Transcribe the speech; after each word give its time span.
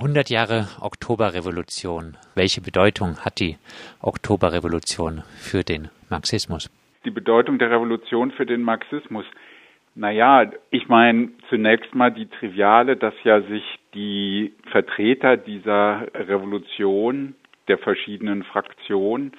100 0.00 0.30
Jahre 0.30 0.66
Oktoberrevolution. 0.80 2.16
Welche 2.34 2.62
Bedeutung 2.62 3.18
hat 3.22 3.38
die 3.38 3.58
Oktoberrevolution 4.00 5.22
für 5.36 5.62
den 5.62 5.90
Marxismus? 6.08 6.70
Die 7.04 7.10
Bedeutung 7.10 7.58
der 7.58 7.70
Revolution 7.70 8.30
für 8.30 8.46
den 8.46 8.62
Marxismus. 8.62 9.26
Naja, 9.94 10.50
ich 10.70 10.88
meine 10.88 11.28
zunächst 11.50 11.94
mal 11.94 12.10
die 12.10 12.24
triviale, 12.24 12.96
dass 12.96 13.12
ja 13.24 13.42
sich 13.42 13.62
die 13.92 14.54
Vertreter 14.70 15.36
dieser 15.36 16.06
Revolution 16.14 17.34
der 17.68 17.76
verschiedenen 17.76 18.42
Fraktionen 18.44 19.32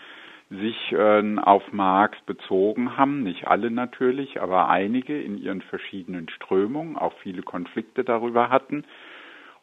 sich 0.51 0.91
äh, 0.91 1.37
auf 1.39 1.63
Marx 1.71 2.19
bezogen 2.27 2.97
haben, 2.97 3.23
nicht 3.23 3.47
alle 3.47 3.71
natürlich, 3.71 4.39
aber 4.39 4.69
einige 4.69 5.19
in 5.19 5.41
ihren 5.41 5.61
verschiedenen 5.63 6.29
Strömungen, 6.29 6.97
auch 6.97 7.13
viele 7.23 7.41
Konflikte 7.41 8.03
darüber 8.03 8.49
hatten, 8.49 8.83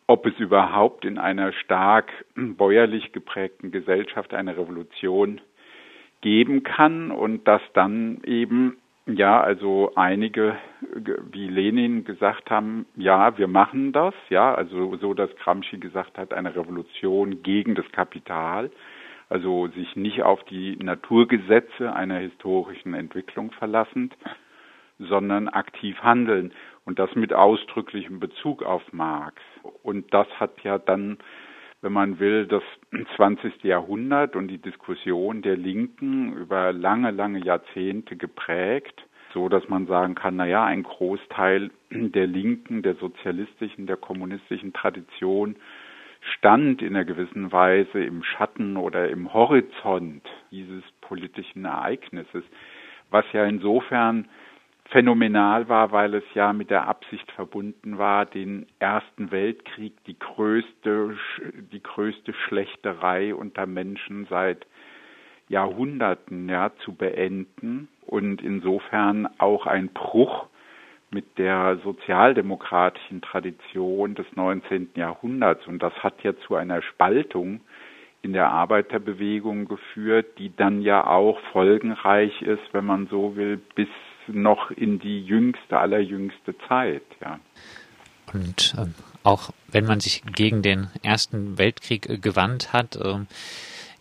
ob 0.09 0.27
es 0.27 0.37
überhaupt 0.41 1.05
in 1.05 1.19
einer 1.19 1.53
stark 1.53 2.11
bäuerlich 2.35 3.13
geprägten 3.13 3.71
Gesellschaft 3.71 4.35
eine 4.35 4.57
Revolution 4.57 5.41
geben 6.23 6.65
kann 6.65 7.13
und 7.13 7.47
dass 7.47 7.63
dann 7.75 8.23
eben 8.25 8.79
ja, 9.07 9.41
also 9.41 9.93
einige 9.95 10.57
wie 11.31 11.49
Lenin 11.49 12.05
gesagt 12.05 12.51
haben, 12.51 12.85
ja, 12.95 13.39
wir 13.39 13.49
machen 13.49 13.93
das, 13.93 14.15
ja, 14.29 14.55
also 14.55 14.97
so 14.97 15.15
dass 15.15 15.35
Gramsci 15.37 15.79
gesagt 15.79 16.19
hat, 16.19 16.35
eine 16.35 16.55
Revolution 16.55 17.43
gegen 17.43 17.75
das 17.75 17.91
Kapital, 17.93 18.71
also 19.31 19.69
sich 19.69 19.97
nicht 19.97 20.23
auf 20.23 20.45
die 20.45 20.77
Naturgesetze 20.77 21.93
einer 21.95 22.19
historischen 22.19 22.93
Entwicklung 22.93 23.51
verlassend, 23.53 24.15
sondern 24.99 25.49
aktiv 25.49 25.97
handeln 26.03 26.53
und 26.85 26.99
das 26.99 27.15
mit 27.15 27.33
ausdrücklichem 27.33 28.21
Bezug 28.21 28.63
auf 28.63 28.83
Marx. 28.93 29.41
Und 29.83 30.13
das 30.13 30.27
hat 30.39 30.63
ja 30.63 30.79
dann, 30.79 31.19
wenn 31.83 31.93
man 31.93 32.19
will, 32.19 32.47
das 32.47 32.63
20. 33.17 33.63
Jahrhundert 33.65 34.37
und 34.37 34.49
die 34.49 34.59
Diskussion 34.59 35.43
der 35.43 35.57
Linken 35.57 36.33
über 36.35 36.73
lange, 36.73 37.11
lange 37.11 37.45
Jahrzehnte 37.45 38.17
geprägt, 38.17 39.05
so 39.35 39.49
dass 39.49 39.69
man 39.69 39.87
sagen 39.87 40.15
kann, 40.15 40.37
na 40.37 40.47
ja, 40.47 40.65
ein 40.65 40.83
Großteil 40.83 41.71
der 41.91 42.27
linken, 42.27 42.83
der 42.83 42.95
sozialistischen, 42.95 43.87
der 43.87 43.97
kommunistischen 43.97 44.73
Tradition 44.73 45.57
stand 46.21 46.83
in 46.83 46.97
einer 46.97 47.05
gewissen 47.05 47.53
Weise 47.53 48.03
im 48.03 48.23
Schatten 48.23 48.77
oder 48.77 49.09
im 49.09 49.33
Horizont 49.33 50.23
dieses 50.51 50.83
politischen 51.01 51.65
Ereignisses, 51.65 52.45
was 53.11 53.25
ja 53.33 53.45
insofern 53.45 54.29
phänomenal 54.91 55.69
war, 55.69 55.93
weil 55.93 56.15
es 56.15 56.25
ja 56.35 56.53
mit 56.53 56.71
der 56.71 56.89
Absicht 56.89 57.31
verbunden 57.33 57.99
war, 57.99 58.27
den 58.27 58.67
Ersten 58.79 59.31
Weltkrieg, 59.31 59.93
die 60.07 60.19
größte, 60.19 61.17
die 61.73 61.83
größte 61.83 62.33
Schlechterei 62.33 63.35
unter 63.35 63.67
Menschen 63.67 64.27
seit 64.31 64.67
Jahrhunderten 65.49 66.49
ja, 66.49 66.71
zu 66.85 66.95
beenden 66.95 67.89
und 68.07 68.43
insofern 68.43 69.29
auch 69.39 69.67
ein 69.67 69.89
Bruch 69.89 70.47
mit 71.11 71.39
der 71.39 71.79
sozialdemokratischen 71.85 73.23
Tradition 73.23 74.15
des 74.15 74.27
19. 74.35 74.91
Jahrhunderts. 74.95 75.67
Und 75.67 75.83
das 75.83 75.95
hat 76.03 76.23
ja 76.23 76.37
zu 76.47 76.55
einer 76.55 76.83
Spaltung 76.83 77.61
in 78.21 78.33
der 78.33 78.51
Arbeiterbewegung 78.51 79.69
geführt, 79.69 80.39
die 80.39 80.55
dann 80.55 80.83
ja 80.83 81.07
auch 81.07 81.39
folgenreich 81.53 82.43
ist, 82.43 82.63
wenn 82.73 82.85
man 82.85 83.07
so 83.07 83.37
will, 83.37 83.59
bis 83.75 83.89
noch 84.29 84.71
in 84.71 84.99
die 84.99 85.25
jüngste, 85.25 85.79
allerjüngste 85.79 86.55
Zeit, 86.69 87.03
ja. 87.21 87.39
Und 88.33 88.75
äh, 88.77 88.87
auch 89.23 89.51
wenn 89.69 89.87
man 89.87 90.01
sich 90.01 90.23
gegen 90.35 90.63
den 90.63 90.89
Ersten 91.03 91.59
Weltkrieg 91.59 92.09
äh, 92.09 92.19
gewandt 92.19 92.73
hat, 92.73 92.97
äh, 92.97 93.19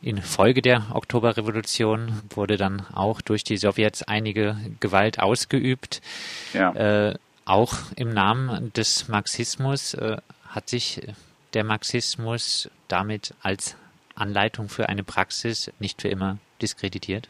Infolge 0.02 0.62
der 0.62 0.88
Oktoberrevolution 0.94 2.22
wurde 2.30 2.58
dann 2.58 2.86
auch 2.94 3.20
durch 3.22 3.44
die 3.44 3.58
Sowjets 3.58 4.04
einige 4.04 4.56
Gewalt 4.80 5.20
ausgeübt. 5.20 6.02
Ja. 6.54 6.72
Äh, 6.74 7.16
auch 7.46 7.74
im 7.96 8.14
Namen 8.14 8.72
des 8.74 9.08
Marxismus 9.08 9.96
äh, 9.96 10.18
hat 10.50 10.70
sich 10.70 11.02
der 11.54 11.64
Marxismus 11.64 12.70
damit 12.88 13.34
als 13.42 13.76
Anleitung 14.16 14.70
für 14.70 14.90
eine 14.90 15.04
Praxis 15.04 15.72
nicht 15.80 16.02
für 16.02 16.10
immer 16.10 16.38
diskreditiert? 16.62 17.30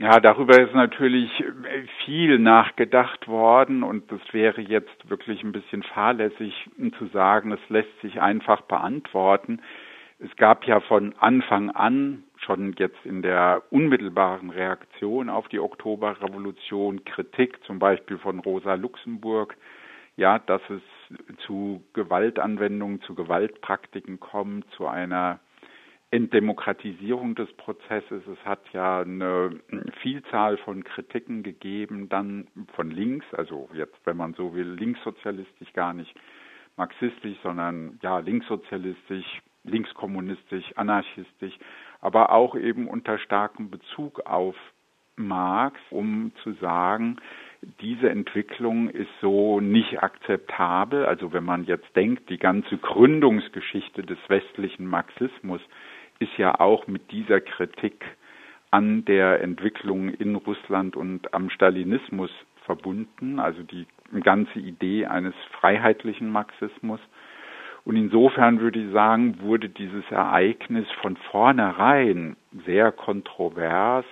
Ja, 0.00 0.20
darüber 0.20 0.60
ist 0.60 0.74
natürlich 0.74 1.28
viel 2.04 2.38
nachgedacht 2.38 3.26
worden 3.26 3.82
und 3.82 4.12
es 4.12 4.20
wäre 4.32 4.60
jetzt 4.60 5.10
wirklich 5.10 5.42
ein 5.42 5.50
bisschen 5.50 5.82
fahrlässig 5.82 6.70
zu 6.98 7.06
sagen, 7.06 7.50
es 7.50 7.68
lässt 7.68 8.00
sich 8.00 8.20
einfach 8.20 8.60
beantworten. 8.60 9.60
Es 10.20 10.34
gab 10.36 10.64
ja 10.66 10.78
von 10.78 11.16
Anfang 11.18 11.70
an, 11.70 12.22
schon 12.36 12.76
jetzt 12.78 13.04
in 13.04 13.22
der 13.22 13.64
unmittelbaren 13.70 14.50
Reaktion 14.50 15.28
auf 15.28 15.48
die 15.48 15.58
Oktoberrevolution, 15.58 17.04
Kritik, 17.04 17.58
zum 17.64 17.80
Beispiel 17.80 18.18
von 18.18 18.38
Rosa 18.38 18.74
Luxemburg, 18.74 19.56
ja, 20.16 20.38
dass 20.38 20.62
es 20.70 20.82
zu 21.44 21.82
Gewaltanwendungen, 21.94 23.02
zu 23.02 23.16
Gewaltpraktiken 23.16 24.20
kommt, 24.20 24.70
zu 24.76 24.86
einer 24.86 25.40
Entdemokratisierung 26.10 27.34
des 27.34 27.52
Prozesses. 27.54 28.22
Es 28.26 28.44
hat 28.46 28.60
ja 28.72 29.00
eine 29.00 29.60
Vielzahl 30.00 30.56
von 30.58 30.82
Kritiken 30.82 31.42
gegeben, 31.42 32.08
dann 32.08 32.48
von 32.74 32.90
links, 32.90 33.26
also 33.34 33.68
jetzt, 33.74 33.96
wenn 34.04 34.16
man 34.16 34.32
so 34.34 34.54
will, 34.54 34.70
linkssozialistisch 34.70 35.72
gar 35.74 35.92
nicht 35.92 36.14
marxistisch, 36.76 37.36
sondern 37.42 37.98
ja, 38.02 38.20
linkssozialistisch, 38.20 39.42
linkskommunistisch, 39.64 40.64
anarchistisch, 40.76 41.58
aber 42.00 42.32
auch 42.32 42.56
eben 42.56 42.88
unter 42.88 43.18
starkem 43.18 43.70
Bezug 43.70 44.20
auf 44.24 44.56
Marx, 45.16 45.78
um 45.90 46.32
zu 46.42 46.52
sagen, 46.54 47.16
diese 47.80 48.08
Entwicklung 48.08 48.88
ist 48.88 49.10
so 49.20 49.60
nicht 49.60 50.02
akzeptabel. 50.02 51.04
Also 51.04 51.32
wenn 51.32 51.44
man 51.44 51.64
jetzt 51.64 51.94
denkt, 51.96 52.30
die 52.30 52.38
ganze 52.38 52.78
Gründungsgeschichte 52.78 54.02
des 54.02 54.18
westlichen 54.28 54.86
Marxismus 54.86 55.60
ist 56.18 56.36
ja 56.36 56.58
auch 56.60 56.86
mit 56.86 57.10
dieser 57.10 57.40
Kritik 57.40 58.04
an 58.70 59.04
der 59.04 59.40
Entwicklung 59.40 60.10
in 60.10 60.34
Russland 60.34 60.96
und 60.96 61.32
am 61.32 61.50
Stalinismus 61.50 62.30
verbunden, 62.64 63.38
also 63.38 63.62
die 63.62 63.86
ganze 64.22 64.58
Idee 64.58 65.06
eines 65.06 65.34
freiheitlichen 65.58 66.30
Marxismus. 66.30 67.00
Und 67.84 67.96
insofern 67.96 68.60
würde 68.60 68.80
ich 68.80 68.92
sagen, 68.92 69.40
wurde 69.40 69.70
dieses 69.70 70.04
Ereignis 70.10 70.86
von 71.00 71.16
vornherein 71.30 72.36
sehr 72.66 72.92
kontrovers 72.92 74.04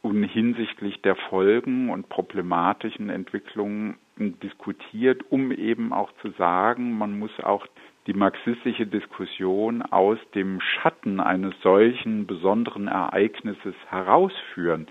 und 0.00 0.22
hinsichtlich 0.22 1.02
der 1.02 1.16
Folgen 1.16 1.90
und 1.90 2.08
problematischen 2.08 3.10
Entwicklungen 3.10 3.98
diskutiert, 4.16 5.22
um 5.30 5.52
eben 5.52 5.92
auch 5.92 6.10
zu 6.22 6.30
sagen, 6.30 6.96
man 6.96 7.18
muss 7.18 7.32
auch 7.40 7.66
die 8.08 8.14
marxistische 8.14 8.86
Diskussion 8.86 9.82
aus 9.82 10.18
dem 10.34 10.60
Schatten 10.62 11.20
eines 11.20 11.54
solchen 11.62 12.26
besonderen 12.26 12.88
Ereignisses 12.88 13.74
herausführen, 13.90 14.86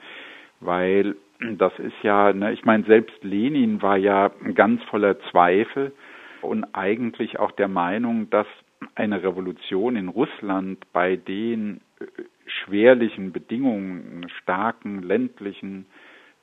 weil 0.59 1.15
das 1.39 1.77
ist 1.79 1.95
ja, 2.03 2.31
ne, 2.31 2.53
ich 2.53 2.63
meine, 2.63 2.83
selbst 2.85 3.23
Lenin 3.23 3.81
war 3.81 3.97
ja 3.97 4.31
ganz 4.53 4.83
voller 4.83 5.19
Zweifel 5.31 5.93
und 6.41 6.63
eigentlich 6.73 7.39
auch 7.39 7.51
der 7.51 7.67
Meinung, 7.67 8.29
dass 8.29 8.47
eine 8.93 9.23
Revolution 9.23 9.95
in 9.95 10.09
Russland 10.09 10.85
bei 10.93 11.15
den 11.15 11.81
äh, 11.99 12.05
schwerlichen 12.45 13.31
Bedingungen, 13.31 14.27
starken 14.41 15.01
ländlichen 15.01 15.87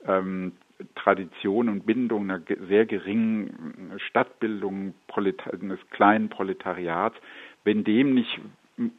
ähm, 0.05 0.51
Tradition 0.95 1.69
und 1.69 1.85
Bindung 1.85 2.23
einer 2.23 2.41
sehr 2.67 2.85
geringen 2.85 3.93
Stadtbildung 4.09 4.93
eines 5.15 5.79
kleinen 5.91 6.29
Proletariats, 6.29 7.15
wenn 7.63 7.83
dem 7.83 8.13
nicht 8.13 8.39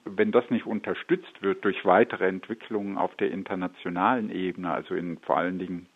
wenn 0.07 0.33
das 0.33 0.49
nicht 0.49 0.65
unterstützt 0.67 1.43
wird 1.43 1.63
durch 1.65 1.85
weitere 1.85 2.27
Entwicklungen 2.27 2.97
auf 2.97 3.15
der 3.17 3.31
internationalen 3.31 4.31
Ebene, 4.31 4.71
also 4.71 4.95
in 4.95 5.19
vor 5.19 5.37
allen 5.37 5.59
Dingen 5.59 5.87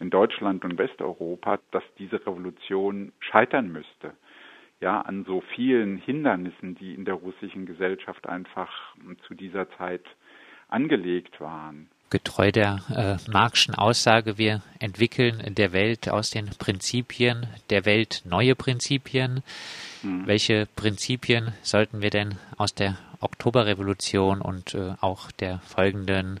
in 0.00 0.10
Deutschland 0.10 0.64
und 0.64 0.78
Westeuropa, 0.78 1.58
dass 1.70 1.82
diese 1.98 2.20
Revolution 2.26 3.12
scheitern 3.20 3.70
müsste. 3.70 4.14
Ja, 4.80 5.00
an 5.00 5.24
so 5.24 5.42
vielen 5.54 5.96
Hindernissen, 5.98 6.74
die 6.76 6.94
in 6.94 7.04
der 7.04 7.14
russischen 7.14 7.66
Gesellschaft 7.66 8.26
einfach 8.28 8.94
zu 9.26 9.34
dieser 9.34 9.70
Zeit 9.72 10.04
angelegt 10.68 11.40
waren. 11.40 11.88
Getreu 12.08 12.52
der 12.52 12.82
äh, 13.26 13.30
Marxischen 13.30 13.74
Aussage, 13.74 14.38
wir 14.38 14.62
entwickeln 14.78 15.40
in 15.40 15.56
der 15.56 15.72
Welt 15.72 16.08
aus 16.08 16.30
den 16.30 16.46
Prinzipien 16.50 17.48
der 17.70 17.84
Welt 17.84 18.22
neue 18.24 18.54
Prinzipien. 18.54 19.42
Mhm. 20.02 20.26
Welche 20.26 20.66
Prinzipien 20.76 21.52
sollten 21.62 22.02
wir 22.02 22.10
denn 22.10 22.36
aus 22.56 22.74
der 22.74 22.96
Oktoberrevolution 23.20 24.40
und 24.40 24.74
äh, 24.74 24.94
auch 25.00 25.32
der 25.32 25.58
folgenden 25.60 26.38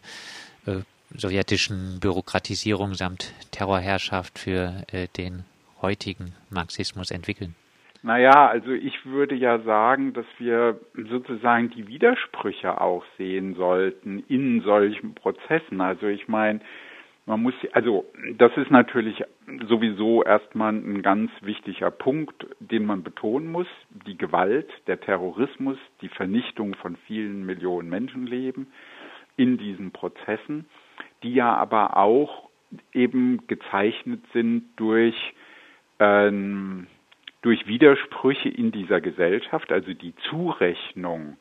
äh, 0.66 0.82
sowjetischen 1.14 1.98
Bürokratisierung 1.98 2.94
samt 2.94 3.32
Terrorherrschaft 3.50 4.38
für 4.38 4.84
äh, 4.92 5.08
den 5.16 5.44
heutigen 5.82 6.32
Marxismus 6.48 7.10
entwickeln? 7.10 7.56
Naja, 8.06 8.46
also 8.46 8.70
ich 8.70 9.04
würde 9.04 9.34
ja 9.34 9.58
sagen, 9.62 10.12
dass 10.12 10.26
wir 10.38 10.78
sozusagen 10.94 11.70
die 11.70 11.88
Widersprüche 11.88 12.80
auch 12.80 13.02
sehen 13.18 13.56
sollten 13.56 14.22
in 14.28 14.60
solchen 14.60 15.16
Prozessen. 15.16 15.80
Also 15.80 16.06
ich 16.06 16.28
meine, 16.28 16.60
man 17.26 17.42
muss, 17.42 17.54
also 17.72 18.04
das 18.38 18.56
ist 18.58 18.70
natürlich 18.70 19.24
sowieso 19.66 20.22
erstmal 20.22 20.72
ein 20.74 21.02
ganz 21.02 21.32
wichtiger 21.40 21.90
Punkt, 21.90 22.46
den 22.60 22.86
man 22.86 23.02
betonen 23.02 23.50
muss. 23.50 23.66
Die 24.06 24.16
Gewalt, 24.16 24.70
der 24.86 25.00
Terrorismus, 25.00 25.76
die 26.00 26.08
Vernichtung 26.08 26.76
von 26.76 26.94
vielen 27.08 27.44
Millionen 27.44 27.88
Menschenleben 27.88 28.68
in 29.36 29.58
diesen 29.58 29.90
Prozessen, 29.90 30.66
die 31.24 31.34
ja 31.34 31.56
aber 31.56 31.96
auch 31.96 32.50
eben 32.92 33.48
gezeichnet 33.48 34.20
sind 34.32 34.68
durch 34.76 35.16
ähm, 35.98 36.86
durch 37.46 37.68
Widersprüche 37.68 38.48
in 38.48 38.72
dieser 38.72 39.00
Gesellschaft, 39.00 39.70
also 39.70 39.94
die 39.94 40.16
Zurechnung 40.28 41.36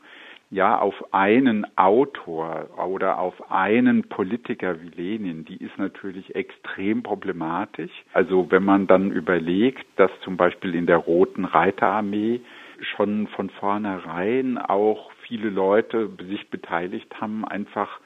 ja 0.51 0.77
auf 0.77 0.93
einen 1.11 1.65
Autor 1.75 2.69
oder 2.77 3.17
auf 3.17 3.49
einen 3.51 4.03
Politiker 4.03 4.79
wie 4.83 4.89
Lenin, 4.89 5.45
die 5.45 5.57
ist 5.57 5.75
natürlich 5.79 6.35
extrem 6.35 7.01
problematisch. 7.01 7.89
Also 8.13 8.51
wenn 8.51 8.63
man 8.63 8.85
dann 8.85 9.09
überlegt, 9.09 9.87
dass 9.95 10.11
zum 10.21 10.37
Beispiel 10.37 10.75
in 10.75 10.85
der 10.85 10.97
Roten 10.97 11.43
Reiterarmee 11.43 12.41
schon 12.95 13.25
von 13.29 13.49
vornherein 13.49 14.59
auch 14.59 15.11
viele 15.27 15.49
Leute 15.49 16.11
sich 16.29 16.51
beteiligt 16.51 17.19
haben, 17.19 17.45
einfach 17.45 17.99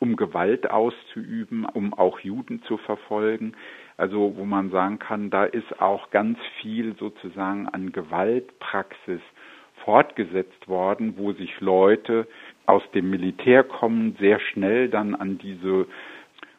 um 0.00 0.16
Gewalt 0.16 0.68
auszuüben, 0.68 1.66
um 1.66 1.94
auch 1.94 2.18
Juden 2.18 2.62
zu 2.62 2.78
verfolgen. 2.78 3.54
Also 3.96 4.34
wo 4.36 4.44
man 4.44 4.70
sagen 4.70 4.98
kann, 4.98 5.30
da 5.30 5.44
ist 5.44 5.80
auch 5.80 6.10
ganz 6.10 6.38
viel 6.60 6.96
sozusagen 6.96 7.68
an 7.68 7.92
Gewaltpraxis 7.92 9.20
fortgesetzt 9.84 10.66
worden, 10.68 11.14
wo 11.16 11.32
sich 11.32 11.60
Leute 11.60 12.26
aus 12.66 12.82
dem 12.94 13.10
Militär 13.10 13.62
kommen, 13.62 14.16
sehr 14.18 14.40
schnell 14.40 14.88
dann 14.88 15.14
an 15.14 15.38
diese 15.38 15.86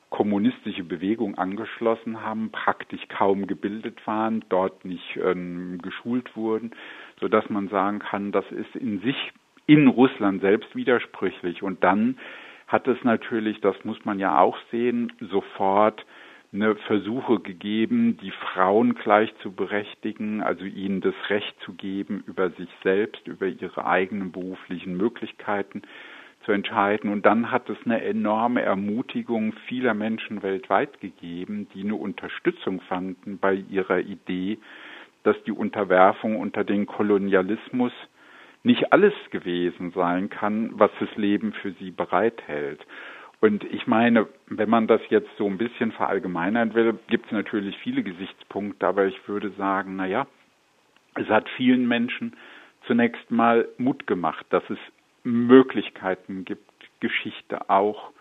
kommunistische 0.09 0.83
Bewegung 0.83 1.37
angeschlossen 1.37 2.21
haben, 2.21 2.51
praktisch 2.51 3.01
kaum 3.09 3.47
gebildet 3.47 4.05
waren, 4.07 4.45
dort 4.47 4.85
nicht 4.85 5.17
ähm, 5.21 5.79
geschult 5.81 6.37
wurden, 6.37 6.71
so 7.19 7.27
dass 7.27 7.49
man 7.49 7.67
sagen 7.67 7.99
kann, 7.99 8.31
das 8.31 8.49
ist 8.51 8.75
in 8.75 9.01
sich 9.01 9.33
in 9.65 9.87
Russland 9.87 10.41
selbst 10.41 10.73
widersprüchlich. 10.75 11.63
Und 11.63 11.83
dann 11.83 12.17
hat 12.67 12.87
es 12.87 13.03
natürlich, 13.03 13.59
das 13.61 13.75
muss 13.83 14.05
man 14.05 14.19
ja 14.19 14.39
auch 14.39 14.57
sehen, 14.71 15.11
sofort 15.19 16.05
eine 16.55 16.75
Versuche 16.75 17.39
gegeben, 17.39 18.17
die 18.17 18.31
Frauen 18.31 18.95
gleich 18.95 19.33
zu 19.41 19.51
berechtigen, 19.51 20.41
also 20.41 20.63
ihnen 20.63 21.01
das 21.01 21.13
Recht 21.29 21.55
zu 21.61 21.73
geben, 21.73 22.23
über 22.27 22.49
sich 22.51 22.69
selbst, 22.83 23.27
über 23.27 23.47
ihre 23.47 23.85
eigenen 23.85 24.31
beruflichen 24.31 24.97
Möglichkeiten 24.97 25.83
zu 26.45 26.51
entscheiden. 26.51 27.11
Und 27.11 27.25
dann 27.25 27.51
hat 27.51 27.69
es 27.69 27.77
eine 27.85 28.01
enorme 28.01 28.61
Ermutigung 28.61 29.53
vieler 29.67 29.93
Menschen 29.93 30.43
weltweit 30.43 31.01
gegeben, 31.01 31.67
die 31.73 31.83
eine 31.83 31.95
Unterstützung 31.95 32.81
fanden 32.81 33.37
bei 33.37 33.53
ihrer 33.69 33.99
Idee, 33.99 34.57
dass 35.23 35.35
die 35.43 35.51
Unterwerfung 35.51 36.37
unter 36.37 36.63
den 36.63 36.85
Kolonialismus 36.85 37.91
nicht 38.63 38.93
alles 38.93 39.13
gewesen 39.29 39.91
sein 39.91 40.29
kann, 40.29 40.71
was 40.73 40.91
das 40.99 41.15
Leben 41.15 41.53
für 41.53 41.71
sie 41.73 41.91
bereithält. 41.91 42.79
Und 43.45 43.63
ich 43.65 43.85
meine, 43.85 44.27
wenn 44.47 44.71
man 44.71 44.87
das 44.87 45.01
jetzt 45.09 45.29
so 45.37 45.45
ein 45.45 45.59
bisschen 45.59 45.91
verallgemeinern 45.91 46.73
will, 46.73 46.97
gibt 47.05 47.27
es 47.27 47.31
natürlich 47.31 47.77
viele 47.77 48.01
Gesichtspunkte, 48.01 48.87
aber 48.87 49.05
ich 49.05 49.27
würde 49.27 49.51
sagen, 49.51 49.97
na 49.97 50.07
ja, 50.07 50.25
es 51.13 51.27
hat 51.27 51.47
vielen 51.49 51.87
Menschen 51.87 52.35
zunächst 52.87 53.29
mal 53.29 53.67
Mut 53.77 54.07
gemacht, 54.07 54.47
dass 54.49 54.67
es 54.71 54.79
Möglichkeiten 55.23 56.43
gibt, 56.43 56.71
Geschichte 57.01 57.69
auch 57.69 58.13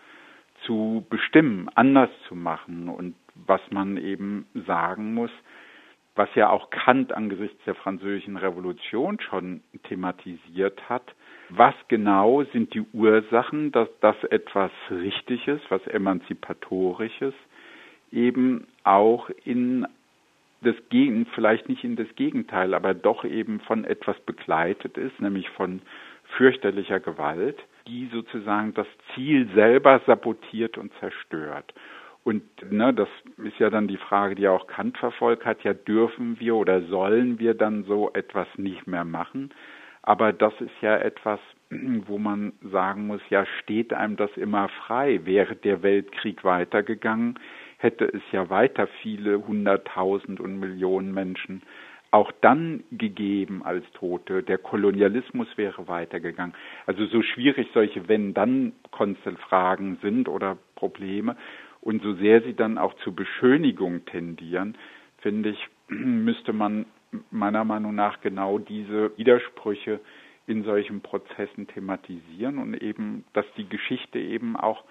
zu 0.63 1.03
bestimmen, 1.09 1.69
anders 1.73 2.11
zu 2.27 2.35
machen. 2.35 2.87
Und 2.87 3.15
was 3.33 3.61
man 3.71 3.97
eben 3.97 4.45
sagen 4.67 5.15
muss, 5.15 5.31
was 6.13 6.29
ja 6.35 6.51
auch 6.51 6.69
Kant 6.69 7.13
angesichts 7.13 7.57
der 7.65 7.73
französischen 7.73 8.37
Revolution 8.37 9.19
schon 9.19 9.61
thematisiert 9.85 10.87
hat, 10.87 11.15
was 11.49 11.75
genau 11.87 12.43
sind 12.53 12.73
die 12.73 12.83
Ursachen, 12.93 13.71
dass 13.71 13.89
das 14.01 14.15
etwas 14.25 14.71
Richtiges, 14.89 15.61
was 15.69 15.85
Emanzipatorisches 15.87 17.33
eben 18.11 18.67
auch 18.83 19.29
in 19.43 19.85
das 20.61 20.75
Gegen, 20.89 21.25
vielleicht 21.27 21.69
nicht 21.69 21.83
in 21.83 21.95
das 21.95 22.07
Gegenteil, 22.15 22.73
aber 22.73 22.93
doch 22.93 23.23
eben 23.23 23.59
von 23.59 23.85
etwas 23.85 24.19
begleitet 24.21 24.97
ist, 24.97 25.19
nämlich 25.21 25.49
von 25.49 25.81
fürchterlicher 26.37 26.99
Gewalt, 26.99 27.57
die 27.87 28.09
sozusagen 28.11 28.73
das 28.73 28.87
Ziel 29.13 29.47
selber 29.53 30.01
sabotiert 30.07 30.77
und 30.77 30.91
zerstört. 30.99 31.73
Und 32.23 32.43
ne, 32.71 32.91
das 32.91 33.07
ist 33.37 33.59
ja 33.59 33.69
dann 33.69 33.87
die 33.87 33.97
Frage, 33.97 34.33
die 34.33 34.47
auch 34.47 34.65
Kant 34.65 34.97
verfolgt 34.97 35.45
hat, 35.45 35.63
ja 35.63 35.75
dürfen 35.75 36.39
wir 36.39 36.55
oder 36.55 36.81
sollen 36.83 37.37
wir 37.37 37.53
dann 37.53 37.83
so 37.83 38.09
etwas 38.13 38.47
nicht 38.57 38.87
mehr 38.87 39.05
machen? 39.05 39.51
Aber 40.05 40.31
das 40.33 40.53
ist 40.61 40.81
ja 40.81 40.95
etwas, 40.97 41.39
wo 41.69 42.17
man 42.19 42.53
sagen 42.61 43.07
muss, 43.07 43.21
ja 43.29 43.45
steht 43.63 43.91
einem 43.91 44.15
das 44.15 44.29
immer 44.37 44.69
frei. 44.69 45.21
Wäre 45.25 45.55
der 45.55 45.81
Weltkrieg 45.81 46.43
weitergegangen, 46.43 47.39
hätte 47.77 48.05
es 48.05 48.21
ja 48.31 48.49
weiter 48.49 48.87
viele 49.01 49.45
hunderttausend 49.45 50.39
und 50.39 50.59
Millionen 50.59 51.13
Menschen 51.13 51.63
auch 52.11 52.31
dann 52.39 52.83
gegeben 52.91 53.63
als 53.63 53.83
Tote. 53.93 54.43
Der 54.43 54.59
Kolonialismus 54.59 55.47
wäre 55.57 55.87
weitergegangen. 55.89 56.55
Also 56.85 57.07
so 57.07 57.21
schwierig 57.21 57.67
solche 57.73 58.07
Wenn-Dann-Konstellfragen 58.07 59.97
sind 60.01 60.29
oder 60.29 60.57
Probleme, 60.75 61.35
und 61.85 62.01
so 62.01 62.13
sehr 62.15 62.41
sie 62.41 62.55
dann 62.55 62.77
auch 62.79 62.95
zur 63.03 63.15
Beschönigung 63.15 64.05
tendieren, 64.05 64.75
finde 65.19 65.49
ich, 65.49 65.67
müsste 65.87 66.51
man 66.51 66.85
meiner 67.31 67.63
Meinung 67.63 67.95
nach 67.95 68.21
genau 68.21 68.59
diese 68.59 69.17
Widersprüche 69.17 69.99
in 70.47 70.63
solchen 70.63 71.01
Prozessen 71.01 71.67
thematisieren 71.67 72.57
und 72.59 72.75
eben, 72.75 73.25
dass 73.33 73.45
die 73.57 73.67
Geschichte 73.67 74.19
eben 74.19 74.55
auch 74.55 74.83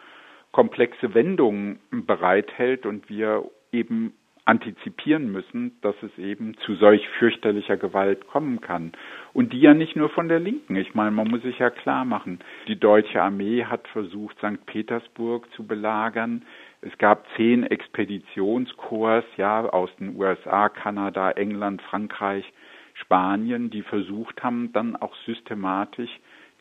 komplexe 0.53 1.15
Wendungen 1.15 1.81
bereithält 1.91 2.87
und 2.87 3.09
wir 3.09 3.45
eben 3.73 4.13
antizipieren 4.47 5.33
müssen, 5.33 5.73
dass 5.81 5.95
es 6.03 6.17
eben 6.19 6.57
zu 6.59 6.75
solch 6.75 7.09
fürchterlicher 7.19 7.77
Gewalt 7.77 8.27
kommen 8.27 8.61
kann. 8.61 8.93
Und 9.33 9.53
die 9.53 9.61
ja 9.61 9.73
nicht 9.73 9.97
nur 9.97 10.11
von 10.11 10.29
der 10.29 10.39
Linken. 10.39 10.77
Ich 10.77 10.95
meine, 10.95 11.13
man 11.13 11.29
muss 11.29 11.43
sich 11.43 11.59
ja 11.59 11.71
klar 11.71 12.05
machen, 12.05 12.41
die 12.69 12.79
deutsche 12.79 13.23
Armee 13.23 13.65
hat 13.65 13.89
versucht, 13.89 14.37
St. 14.39 14.65
Petersburg 14.67 15.51
zu 15.55 15.67
belagern. 15.67 16.43
Es 16.87 16.97
gab 16.99 17.27
zehn 17.37 17.65
Expeditionskorps, 17.65 19.27
ja, 19.37 19.65
aus 19.65 19.91
den 19.99 20.17
USA, 20.17 20.69
Kanada, 20.69 21.31
England, 21.31 21.81
Frankreich, 21.83 22.45
Spanien, 22.95 23.71
die 23.71 23.83
versucht 23.83 24.43
haben, 24.43 24.73
dann 24.73 24.95
auch 24.97 25.15
systematisch 25.27 26.11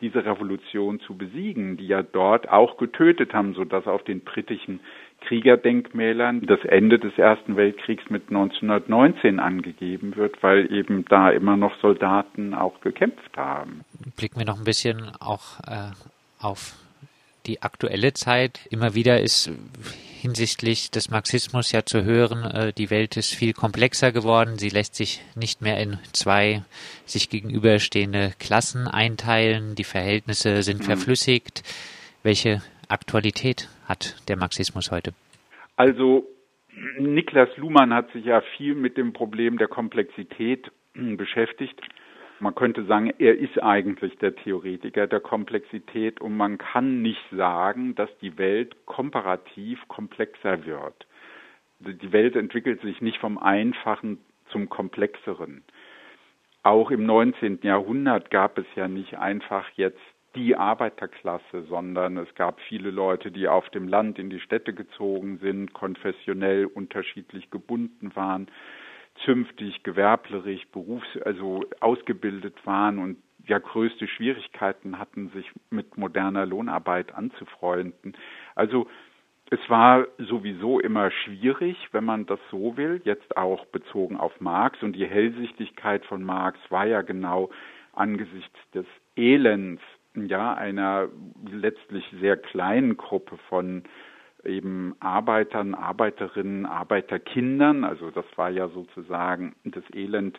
diese 0.00 0.24
Revolution 0.24 1.00
zu 1.00 1.16
besiegen, 1.16 1.76
die 1.76 1.86
ja 1.86 2.02
dort 2.02 2.48
auch 2.48 2.76
getötet 2.78 3.32
haben, 3.32 3.54
sodass 3.54 3.86
auf 3.86 4.02
den 4.02 4.20
britischen 4.20 4.80
Kriegerdenkmälern 5.22 6.42
das 6.46 6.60
Ende 6.64 6.98
des 6.98 7.16
Ersten 7.16 7.56
Weltkriegs 7.56 8.10
mit 8.10 8.28
1919 8.28 9.40
angegeben 9.40 10.16
wird, 10.16 10.42
weil 10.42 10.70
eben 10.72 11.04
da 11.06 11.30
immer 11.30 11.56
noch 11.56 11.78
Soldaten 11.80 12.54
auch 12.54 12.80
gekämpft 12.80 13.36
haben. 13.36 13.84
Blicken 14.16 14.38
wir 14.38 14.46
noch 14.46 14.58
ein 14.58 14.64
bisschen 14.64 15.12
auch 15.20 15.60
äh, 15.60 15.92
auf 16.40 16.74
die 17.46 17.62
aktuelle 17.62 18.12
Zeit. 18.12 18.60
Immer 18.70 18.94
wieder 18.94 19.20
ist 19.20 19.50
hinsichtlich 20.20 20.90
des 20.90 21.10
Marxismus 21.10 21.70
ja 21.72 21.84
zu 21.84 22.02
hören, 22.02 22.44
äh, 22.44 22.72
die 22.72 22.90
Welt 22.90 23.16
ist 23.18 23.34
viel 23.34 23.52
komplexer 23.52 24.10
geworden. 24.10 24.56
Sie 24.56 24.70
lässt 24.70 24.94
sich 24.94 25.20
nicht 25.36 25.60
mehr 25.60 25.78
in 25.78 25.98
zwei 26.12 26.62
sich 27.04 27.28
gegenüberstehende 27.28 28.32
Klassen 28.38 28.88
einteilen. 28.88 29.74
Die 29.74 29.84
Verhältnisse 29.84 30.62
sind 30.62 30.80
mhm. 30.80 30.84
verflüssigt. 30.84 31.62
Welche 32.22 32.62
Aktualität 32.88 33.68
hat 33.86 34.16
der 34.28 34.36
Marxismus 34.36 34.90
heute? 34.90 35.12
Also 35.76 36.26
Niklas 36.98 37.50
Luhmann 37.56 37.92
hat 37.92 38.10
sich 38.12 38.24
ja 38.24 38.42
viel 38.56 38.74
mit 38.74 38.96
dem 38.96 39.12
Problem 39.12 39.58
der 39.58 39.68
Komplexität 39.68 40.70
beschäftigt. 40.94 41.80
Man 42.44 42.54
könnte 42.54 42.84
sagen, 42.84 43.10
er 43.18 43.38
ist 43.38 43.62
eigentlich 43.62 44.18
der 44.18 44.36
Theoretiker 44.36 45.06
der 45.06 45.20
Komplexität 45.20 46.20
und 46.20 46.36
man 46.36 46.58
kann 46.58 47.00
nicht 47.00 47.24
sagen, 47.30 47.94
dass 47.94 48.10
die 48.18 48.36
Welt 48.36 48.76
komparativ 48.84 49.80
komplexer 49.88 50.66
wird. 50.66 51.06
Die 51.78 52.12
Welt 52.12 52.36
entwickelt 52.36 52.82
sich 52.82 53.00
nicht 53.00 53.16
vom 53.16 53.38
Einfachen 53.38 54.18
zum 54.50 54.68
Komplexeren. 54.68 55.64
Auch 56.62 56.90
im 56.90 57.06
19. 57.06 57.60
Jahrhundert 57.62 58.30
gab 58.30 58.58
es 58.58 58.66
ja 58.76 58.88
nicht 58.88 59.16
einfach 59.16 59.66
jetzt 59.76 60.02
die 60.34 60.54
Arbeiterklasse, 60.54 61.62
sondern 61.70 62.18
es 62.18 62.34
gab 62.34 62.60
viele 62.68 62.90
Leute, 62.90 63.30
die 63.30 63.48
auf 63.48 63.70
dem 63.70 63.88
Land 63.88 64.18
in 64.18 64.28
die 64.28 64.40
Städte 64.40 64.74
gezogen 64.74 65.38
sind, 65.38 65.72
konfessionell 65.72 66.66
unterschiedlich 66.66 67.50
gebunden 67.50 68.14
waren 68.14 68.48
zünftig, 69.24 69.82
gewerblerisch, 69.82 70.66
berufs-, 70.72 71.22
also 71.24 71.64
ausgebildet 71.80 72.54
waren 72.66 72.98
und 72.98 73.18
ja 73.46 73.58
größte 73.58 74.08
Schwierigkeiten 74.08 74.98
hatten, 74.98 75.30
sich 75.30 75.50
mit 75.70 75.96
moderner 75.96 76.46
Lohnarbeit 76.46 77.14
anzufreunden. 77.14 78.16
Also 78.54 78.86
es 79.50 79.60
war 79.68 80.06
sowieso 80.18 80.80
immer 80.80 81.10
schwierig, 81.10 81.76
wenn 81.92 82.04
man 82.04 82.26
das 82.26 82.40
so 82.50 82.76
will, 82.76 83.02
jetzt 83.04 83.36
auch 83.36 83.66
bezogen 83.66 84.16
auf 84.16 84.40
Marx. 84.40 84.82
Und 84.82 84.94
die 84.94 85.06
Hellsichtigkeit 85.06 86.04
von 86.06 86.24
Marx 86.24 86.58
war 86.70 86.86
ja 86.86 87.02
genau 87.02 87.50
angesichts 87.92 88.58
des 88.72 88.86
Elends, 89.16 89.82
ja, 90.14 90.54
einer 90.54 91.08
letztlich 91.50 92.04
sehr 92.20 92.36
kleinen 92.36 92.96
Gruppe 92.96 93.36
von 93.48 93.82
eben 94.46 94.94
Arbeitern, 95.00 95.74
Arbeiterinnen, 95.74 96.66
Arbeiterkindern. 96.66 97.84
Also 97.84 98.10
das 98.10 98.24
war 98.36 98.50
ja 98.50 98.68
sozusagen 98.68 99.54
das 99.64 99.84
Elend 99.92 100.38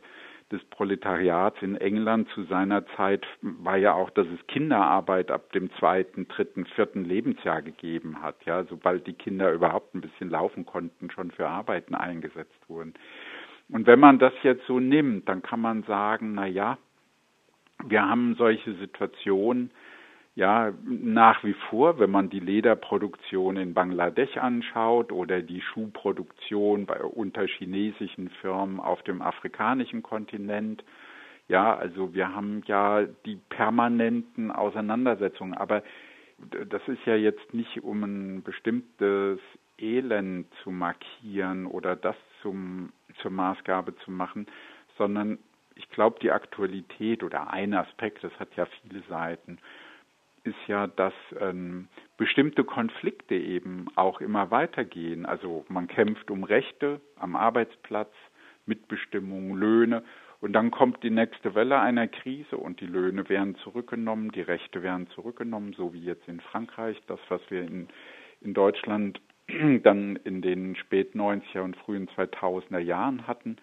des 0.51 0.63
Proletariats 0.65 1.59
in 1.61 1.75
England 1.75 2.29
zu 2.29 2.43
seiner 2.43 2.85
Zeit 2.95 3.25
war 3.41 3.77
ja 3.77 3.93
auch, 3.93 4.11
dass 4.11 4.27
es 4.27 4.45
Kinderarbeit 4.47 5.31
ab 5.31 5.51
dem 5.53 5.71
zweiten, 5.79 6.27
dritten, 6.27 6.65
vierten 6.65 7.03
Lebensjahr 7.03 7.63
gegeben 7.63 8.21
hat. 8.21 8.35
Ja, 8.45 8.63
sobald 8.65 9.07
die 9.07 9.13
Kinder 9.13 9.51
überhaupt 9.51 9.95
ein 9.95 10.01
bisschen 10.01 10.29
laufen 10.29 10.65
konnten, 10.65 11.09
schon 11.09 11.31
für 11.31 11.47
Arbeiten 11.47 11.95
eingesetzt 11.95 12.59
wurden. 12.67 12.93
Und 13.69 13.87
wenn 13.87 13.99
man 13.99 14.19
das 14.19 14.33
jetzt 14.43 14.67
so 14.67 14.79
nimmt, 14.79 15.27
dann 15.27 15.41
kann 15.41 15.59
man 15.59 15.81
sagen, 15.83 16.35
na 16.35 16.45
ja, 16.45 16.77
wir 17.83 18.07
haben 18.07 18.35
solche 18.35 18.73
Situationen, 18.75 19.71
ja, 20.35 20.73
nach 20.83 21.43
wie 21.45 21.55
vor, 21.69 21.97
wenn 21.97 22.11
man 22.11 22.29
die 22.29 22.41
Lederproduktion 22.41 23.55
in 23.55 23.73
Bangladesch 23.73 24.35
anschaut 24.35 25.13
oder 25.13 25.41
die 25.41 25.61
Schuhproduktion 25.61 26.85
bei, 26.85 27.01
unter 27.01 27.47
chinesischen 27.47 28.29
Firmen 28.41 28.81
auf 28.81 29.01
dem 29.03 29.21
afrikanischen 29.21 30.03
Kontinent, 30.03 30.83
ja, 31.47 31.73
also 31.75 32.13
wir 32.13 32.35
haben 32.35 32.63
ja 32.65 33.03
die 33.25 33.37
permanenten 33.49 34.51
Auseinandersetzungen, 34.51 35.53
aber 35.53 35.83
das 36.69 36.81
ist 36.87 37.05
ja 37.05 37.15
jetzt 37.15 37.53
nicht 37.53 37.83
um 37.83 38.03
ein 38.03 38.43
bestimmtes 38.43 39.39
Elend 39.77 40.47
zu 40.63 40.71
markieren 40.71 41.65
oder 41.65 41.95
das 41.95 42.15
zum, 42.41 42.91
zur 43.21 43.31
Maßgabe 43.31 43.95
zu 44.03 44.11
machen, 44.11 44.47
sondern 44.97 45.37
ich 45.75 45.89
glaube, 45.89 46.19
die 46.21 46.31
Aktualität 46.31 47.23
oder 47.23 47.51
ein 47.51 47.73
Aspekt, 47.73 48.23
das 48.23 48.37
hat 48.39 48.49
ja 48.55 48.65
viele 48.65 49.01
Seiten, 49.07 49.59
ist 50.45 50.67
ja, 50.67 50.87
dass 50.87 51.13
ähm, 51.39 51.87
bestimmte 52.17 52.63
Konflikte 52.63 53.35
eben 53.35 53.87
auch 53.95 54.21
immer 54.21 54.51
weitergehen. 54.51 55.25
Also 55.25 55.65
man 55.67 55.87
kämpft 55.87 56.29
um 56.31 56.43
Rechte 56.43 57.01
am 57.17 57.35
Arbeitsplatz, 57.35 58.13
Mitbestimmung, 58.65 59.55
Löhne 59.57 60.03
und 60.41 60.53
dann 60.53 60.71
kommt 60.71 61.01
die 61.03 61.09
nächste 61.09 61.55
Welle 61.55 61.79
einer 61.79 62.07
Krise 62.07 62.57
und 62.57 62.79
die 62.79 62.85
Löhne 62.85 63.29
werden 63.29 63.55
zurückgenommen, 63.63 64.31
die 64.31 64.41
Rechte 64.41 64.83
werden 64.83 65.07
zurückgenommen, 65.07 65.73
so 65.73 65.93
wie 65.93 66.03
jetzt 66.03 66.27
in 66.27 66.39
Frankreich, 66.39 67.01
das, 67.07 67.19
was 67.29 67.41
wir 67.49 67.63
in, 67.63 67.87
in 68.41 68.53
Deutschland 68.53 69.21
dann 69.83 70.17
in 70.17 70.41
den 70.41 70.75
spät 70.75 71.15
90er 71.15 71.61
und 71.61 71.75
frühen 71.77 72.07
2000er 72.09 72.79
Jahren 72.79 73.27
hatten. 73.27 73.57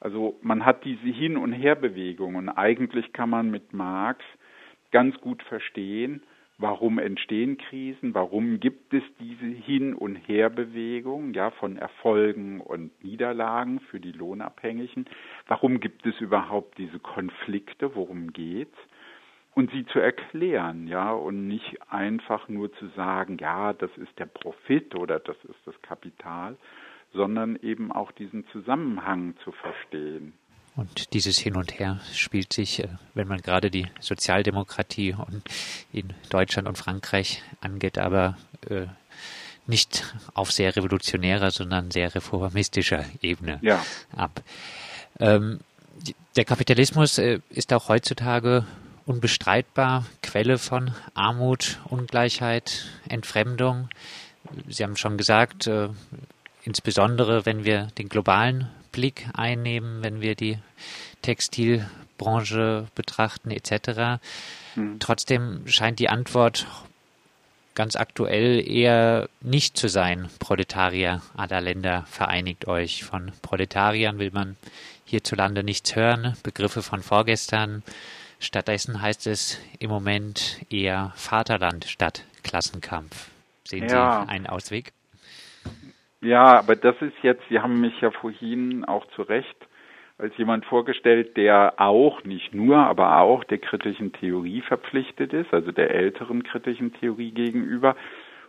Also 0.00 0.38
man 0.42 0.66
hat 0.66 0.84
diese 0.84 1.08
Hin- 1.08 1.38
und 1.38 1.52
Herbewegung 1.52 2.34
und 2.34 2.50
eigentlich 2.50 3.12
kann 3.12 3.30
man 3.30 3.50
mit 3.50 3.72
Marx 3.72 4.22
ganz 4.90 5.18
gut 5.20 5.42
verstehen, 5.42 6.22
warum 6.58 6.98
entstehen 6.98 7.58
Krisen, 7.58 8.14
warum 8.14 8.60
gibt 8.60 8.94
es 8.94 9.02
diese 9.20 9.46
Hin- 9.46 9.94
und 9.94 10.16
Herbewegung 10.16 11.34
ja, 11.34 11.50
von 11.50 11.76
Erfolgen 11.76 12.60
und 12.60 12.92
Niederlagen 13.04 13.80
für 13.80 14.00
die 14.00 14.12
Lohnabhängigen, 14.12 15.06
warum 15.46 15.80
gibt 15.80 16.06
es 16.06 16.18
überhaupt 16.20 16.78
diese 16.78 16.98
Konflikte, 16.98 17.94
worum 17.94 18.32
geht's? 18.32 18.78
Und 19.54 19.70
sie 19.70 19.86
zu 19.86 19.98
erklären, 20.00 20.86
ja, 20.86 21.12
und 21.12 21.48
nicht 21.48 21.80
einfach 21.90 22.46
nur 22.48 22.72
zu 22.74 22.88
sagen, 22.88 23.38
ja, 23.40 23.72
das 23.72 23.90
ist 23.96 24.18
der 24.18 24.26
Profit 24.26 24.94
oder 24.94 25.18
das 25.18 25.36
ist 25.44 25.58
das 25.64 25.80
Kapital, 25.80 26.58
sondern 27.14 27.56
eben 27.62 27.90
auch 27.90 28.12
diesen 28.12 28.46
Zusammenhang 28.48 29.34
zu 29.44 29.52
verstehen. 29.52 30.34
Und 30.76 31.14
dieses 31.14 31.38
Hin 31.38 31.56
und 31.56 31.78
Her 31.78 32.00
spielt 32.12 32.52
sich, 32.52 32.80
äh, 32.80 32.88
wenn 33.14 33.26
man 33.26 33.40
gerade 33.40 33.70
die 33.70 33.86
Sozialdemokratie 33.98 35.16
in 35.92 36.12
Deutschland 36.28 36.68
und 36.68 36.76
Frankreich 36.76 37.42
angeht, 37.62 37.98
aber 37.98 38.36
äh, 38.68 38.86
nicht 39.66 40.14
auf 40.34 40.52
sehr 40.52 40.76
revolutionärer, 40.76 41.50
sondern 41.50 41.90
sehr 41.90 42.14
reformistischer 42.14 43.04
Ebene 43.22 43.58
ja. 43.62 43.84
ab. 44.14 44.42
Ähm, 45.18 45.60
der 46.36 46.44
Kapitalismus 46.44 47.16
äh, 47.16 47.40
ist 47.48 47.72
auch 47.72 47.88
heutzutage 47.88 48.66
unbestreitbar 49.06 50.04
Quelle 50.22 50.58
von 50.58 50.92
Armut, 51.14 51.80
Ungleichheit, 51.88 52.84
Entfremdung. 53.08 53.88
Sie 54.68 54.82
haben 54.82 54.96
schon 54.96 55.16
gesagt, 55.16 55.70
insbesondere 56.64 57.46
wenn 57.46 57.64
wir 57.64 57.88
den 57.98 58.08
globalen 58.08 58.68
Blick 58.96 59.28
einnehmen, 59.34 60.02
wenn 60.02 60.22
wir 60.22 60.34
die 60.34 60.58
Textilbranche 61.20 62.86
betrachten 62.94 63.50
etc. 63.50 64.22
Mhm. 64.74 64.98
Trotzdem 65.00 65.68
scheint 65.68 65.98
die 65.98 66.08
Antwort 66.08 66.66
ganz 67.74 67.94
aktuell 67.94 68.66
eher 68.66 69.28
nicht 69.42 69.76
zu 69.76 69.88
sein, 69.88 70.30
Proletarier 70.38 71.20
aller 71.36 71.60
Länder 71.60 72.06
vereinigt 72.08 72.66
euch. 72.66 73.04
Von 73.04 73.32
Proletariern 73.42 74.18
will 74.18 74.30
man 74.32 74.56
hierzulande 75.04 75.62
nichts 75.62 75.94
hören, 75.94 76.34
Begriffe 76.42 76.82
von 76.82 77.02
vorgestern. 77.02 77.82
Stattdessen 78.40 79.02
heißt 79.02 79.26
es 79.26 79.58
im 79.78 79.90
Moment 79.90 80.60
eher 80.70 81.12
Vaterland 81.16 81.84
statt 81.84 82.24
Klassenkampf. 82.44 83.28
Sehen 83.64 83.88
ja. 83.90 84.22
Sie 84.22 84.30
einen 84.30 84.46
Ausweg? 84.46 84.94
Ja, 86.26 86.58
aber 86.58 86.74
das 86.74 87.00
ist 87.02 87.14
jetzt, 87.22 87.42
Sie 87.48 87.60
haben 87.60 87.80
mich 87.80 88.00
ja 88.00 88.10
vorhin 88.10 88.84
auch 88.84 89.06
zu 89.14 89.22
Recht 89.22 89.56
als 90.18 90.36
jemand 90.38 90.64
vorgestellt, 90.64 91.36
der 91.36 91.74
auch, 91.76 92.24
nicht 92.24 92.52
nur, 92.52 92.78
aber 92.78 93.20
auch 93.20 93.44
der 93.44 93.58
kritischen 93.58 94.12
Theorie 94.12 94.60
verpflichtet 94.62 95.32
ist, 95.32 95.54
also 95.54 95.70
der 95.70 95.94
älteren 95.94 96.42
kritischen 96.42 96.92
Theorie 96.94 97.30
gegenüber. 97.30 97.94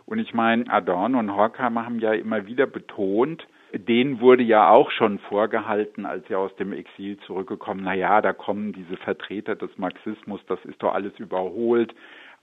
Und 0.06 0.18
ich 0.18 0.34
meine, 0.34 0.68
Adorno 0.68 1.20
und 1.20 1.36
Horkheimer 1.36 1.84
haben 1.84 2.00
ja 2.00 2.14
immer 2.14 2.46
wieder 2.46 2.66
betont, 2.66 3.46
denen 3.72 4.18
wurde 4.18 4.42
ja 4.42 4.70
auch 4.70 4.90
schon 4.90 5.20
vorgehalten, 5.20 6.04
als 6.04 6.26
sie 6.26 6.34
aus 6.34 6.56
dem 6.56 6.72
Exil 6.72 7.16
zurückgekommen, 7.26 7.82
na 7.84 7.94
ja, 7.94 8.20
da 8.22 8.32
kommen 8.32 8.72
diese 8.72 8.96
Vertreter 8.96 9.54
des 9.54 9.70
Marxismus, 9.78 10.40
das 10.48 10.58
ist 10.64 10.82
doch 10.82 10.94
alles 10.94 11.16
überholt 11.20 11.94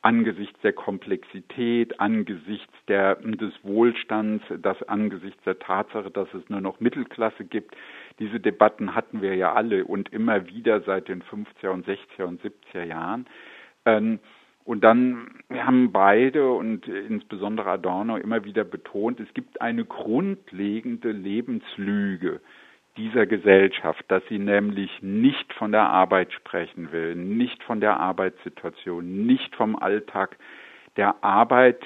angesichts 0.06 0.62
der 0.62 0.74
Komplexität, 0.74 2.00
angesichts 2.00 2.74
der, 2.88 3.16
des 3.16 3.52
Wohlstands, 3.64 4.46
das 4.62 4.82
angesichts 4.84 5.44
der 5.46 5.58
Tatsache, 5.58 6.12
dass 6.12 6.32
es 6.36 6.48
nur 6.48 6.62
noch 6.62 6.80
Mittelklasse 6.80 7.44
gibt. 7.44 7.76
Diese 8.20 8.40
Debatten 8.40 8.94
hatten 8.94 9.24
wir 9.24 9.34
ja 9.36 9.54
alle 9.54 9.84
und 9.84 10.14
immer 10.14 10.48
wieder 10.48 10.82
seit 10.82 11.08
den 11.08 11.24
50er 11.24 11.70
und 11.70 11.88
60er 11.88 12.26
und 12.26 12.40
70er 12.40 12.84
Jahren. 12.84 13.26
Ähm, 13.86 14.20
und 14.64 14.84
dann 14.84 15.28
haben 15.52 15.92
beide 15.92 16.52
und 16.52 16.88
insbesondere 16.88 17.72
Adorno 17.72 18.18
immer 18.18 18.46
wieder 18.46 18.64
betont, 18.64 19.20
es 19.20 19.34
gibt 19.34 19.60
eine 19.60 19.86
grundlegende 19.86 21.12
Lebenslüge, 21.12 22.42
dieser 22.98 23.26
Gesellschaft, 23.26 24.04
dass 24.08 24.24
sie 24.30 24.40
nämlich 24.40 25.02
nicht 25.02 25.54
von 25.54 25.72
der 25.72 25.88
Arbeit 25.88 26.32
sprechen 26.34 26.92
will, 26.92 27.16
nicht 27.16 27.62
von 27.64 27.82
der 27.82 28.00
Arbeitssituation, 28.00 29.26
nicht 29.26 29.56
vom 29.56 29.76
Alltag 29.76 30.38
der 30.96 31.24
Arbeit, 31.24 31.84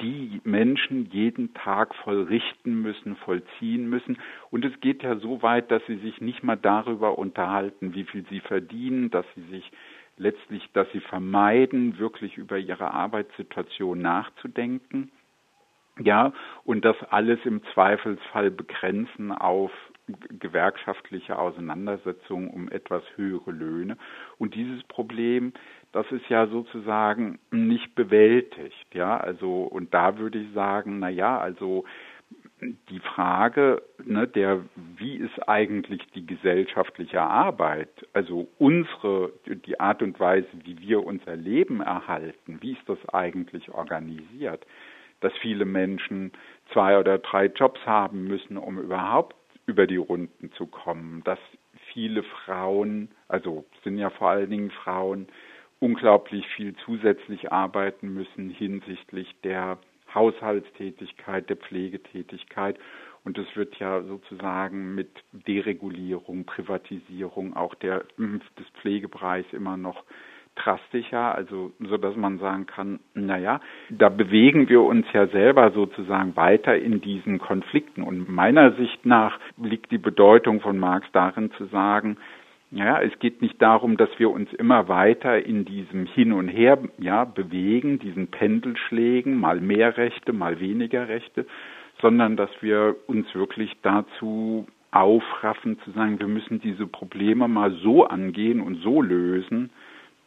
die 0.00 0.40
Menschen 0.44 1.06
jeden 1.10 1.54
Tag 1.54 1.94
vollrichten 1.94 2.82
müssen, 2.82 3.16
vollziehen 3.16 3.88
müssen. 3.88 4.18
Und 4.50 4.64
es 4.64 4.78
geht 4.80 5.02
ja 5.02 5.16
so 5.16 5.42
weit, 5.42 5.70
dass 5.70 5.84
sie 5.86 5.96
sich 5.96 6.20
nicht 6.20 6.42
mal 6.42 6.56
darüber 6.56 7.18
unterhalten, 7.18 7.94
wie 7.94 8.04
viel 8.04 8.26
sie 8.28 8.40
verdienen, 8.40 9.10
dass 9.10 9.24
sie 9.34 9.42
sich 9.50 9.70
letztlich, 10.18 10.68
dass 10.74 10.90
sie 10.92 11.00
vermeiden, 11.00 11.98
wirklich 11.98 12.36
über 12.36 12.58
ihre 12.58 12.90
Arbeitssituation 12.90 14.00
nachzudenken. 14.00 15.10
Ja, 15.98 16.32
und 16.64 16.84
das 16.84 16.96
alles 17.10 17.40
im 17.44 17.62
Zweifelsfall 17.72 18.50
begrenzen 18.50 19.32
auf 19.32 19.72
gewerkschaftliche 20.38 21.38
Auseinandersetzungen 21.38 22.48
um 22.48 22.68
etwas 22.68 23.02
höhere 23.16 23.50
Löhne. 23.50 23.96
Und 24.38 24.54
dieses 24.54 24.82
Problem, 24.84 25.52
das 25.92 26.10
ist 26.12 26.28
ja 26.28 26.46
sozusagen 26.46 27.38
nicht 27.50 27.94
bewältigt, 27.94 28.94
ja, 28.94 29.16
also, 29.16 29.62
und 29.62 29.92
da 29.92 30.18
würde 30.18 30.38
ich 30.38 30.52
sagen, 30.52 30.98
na 31.00 31.08
ja, 31.08 31.38
also, 31.38 31.84
die 32.90 33.00
Frage, 33.00 33.82
ne, 34.04 34.26
der, 34.28 34.60
wie 34.76 35.16
ist 35.16 35.48
eigentlich 35.48 36.02
die 36.14 36.26
gesellschaftliche 36.26 37.22
Arbeit, 37.22 37.88
also 38.12 38.48
unsere, 38.58 39.32
die 39.46 39.80
Art 39.80 40.02
und 40.02 40.20
Weise, 40.20 40.48
wie 40.64 40.78
wir 40.78 41.04
unser 41.04 41.36
Leben 41.36 41.80
erhalten, 41.80 42.58
wie 42.60 42.72
ist 42.72 42.86
das 42.86 42.98
eigentlich 43.08 43.70
organisiert, 43.70 44.66
dass 45.20 45.32
viele 45.40 45.64
Menschen 45.64 46.32
zwei 46.72 46.98
oder 46.98 47.18
drei 47.18 47.46
Jobs 47.46 47.80
haben 47.86 48.24
müssen, 48.24 48.56
um 48.56 48.78
überhaupt 48.78 49.36
über 49.70 49.86
die 49.86 49.96
Runden 49.96 50.50
zu 50.52 50.66
kommen, 50.66 51.22
dass 51.24 51.38
viele 51.92 52.24
Frauen, 52.24 53.08
also 53.28 53.64
sind 53.84 53.98
ja 53.98 54.10
vor 54.10 54.28
allen 54.28 54.50
Dingen 54.50 54.70
Frauen, 54.70 55.28
unglaublich 55.78 56.46
viel 56.48 56.74
zusätzlich 56.84 57.52
arbeiten 57.52 58.12
müssen 58.12 58.50
hinsichtlich 58.50 59.34
der 59.44 59.78
Haushaltstätigkeit, 60.12 61.48
der 61.48 61.56
Pflegetätigkeit. 61.56 62.78
Und 63.24 63.38
es 63.38 63.46
wird 63.54 63.76
ja 63.76 64.02
sozusagen 64.02 64.94
mit 64.94 65.10
Deregulierung, 65.32 66.44
Privatisierung 66.44 67.54
auch 67.54 67.74
der, 67.76 68.04
des 68.18 68.66
Pflegebereichs 68.80 69.52
immer 69.52 69.76
noch 69.76 70.04
drastischer, 70.56 71.34
also 71.34 71.72
so 71.78 71.96
dass 71.96 72.16
man 72.16 72.38
sagen 72.38 72.66
kann, 72.66 73.00
naja, 73.14 73.60
da 73.88 74.08
bewegen 74.08 74.68
wir 74.68 74.82
uns 74.82 75.06
ja 75.12 75.26
selber 75.28 75.70
sozusagen 75.70 76.36
weiter 76.36 76.76
in 76.76 77.00
diesen 77.00 77.38
Konflikten. 77.38 78.02
Und 78.02 78.28
meiner 78.28 78.72
Sicht 78.72 79.06
nach 79.06 79.38
liegt 79.56 79.90
die 79.90 79.98
Bedeutung 79.98 80.60
von 80.60 80.78
Marx 80.78 81.06
darin 81.12 81.50
zu 81.52 81.66
sagen, 81.66 82.16
ja, 82.72 83.00
es 83.00 83.18
geht 83.18 83.42
nicht 83.42 83.60
darum, 83.60 83.96
dass 83.96 84.10
wir 84.18 84.30
uns 84.30 84.52
immer 84.52 84.88
weiter 84.88 85.44
in 85.44 85.64
diesem 85.64 86.06
Hin 86.06 86.32
und 86.32 86.46
Her 86.46 86.78
ja, 86.98 87.24
bewegen, 87.24 87.98
diesen 87.98 88.28
Pendelschlägen, 88.28 89.40
mal 89.40 89.60
mehr 89.60 89.96
Rechte, 89.96 90.32
mal 90.32 90.60
weniger 90.60 91.08
Rechte, 91.08 91.46
sondern 92.00 92.36
dass 92.36 92.50
wir 92.60 92.94
uns 93.08 93.34
wirklich 93.34 93.76
dazu 93.82 94.66
aufraffen, 94.92 95.80
zu 95.80 95.90
sagen, 95.92 96.20
wir 96.20 96.28
müssen 96.28 96.60
diese 96.60 96.86
Probleme 96.86 97.48
mal 97.48 97.72
so 97.82 98.06
angehen 98.06 98.60
und 98.60 98.76
so 98.76 99.02
lösen, 99.02 99.70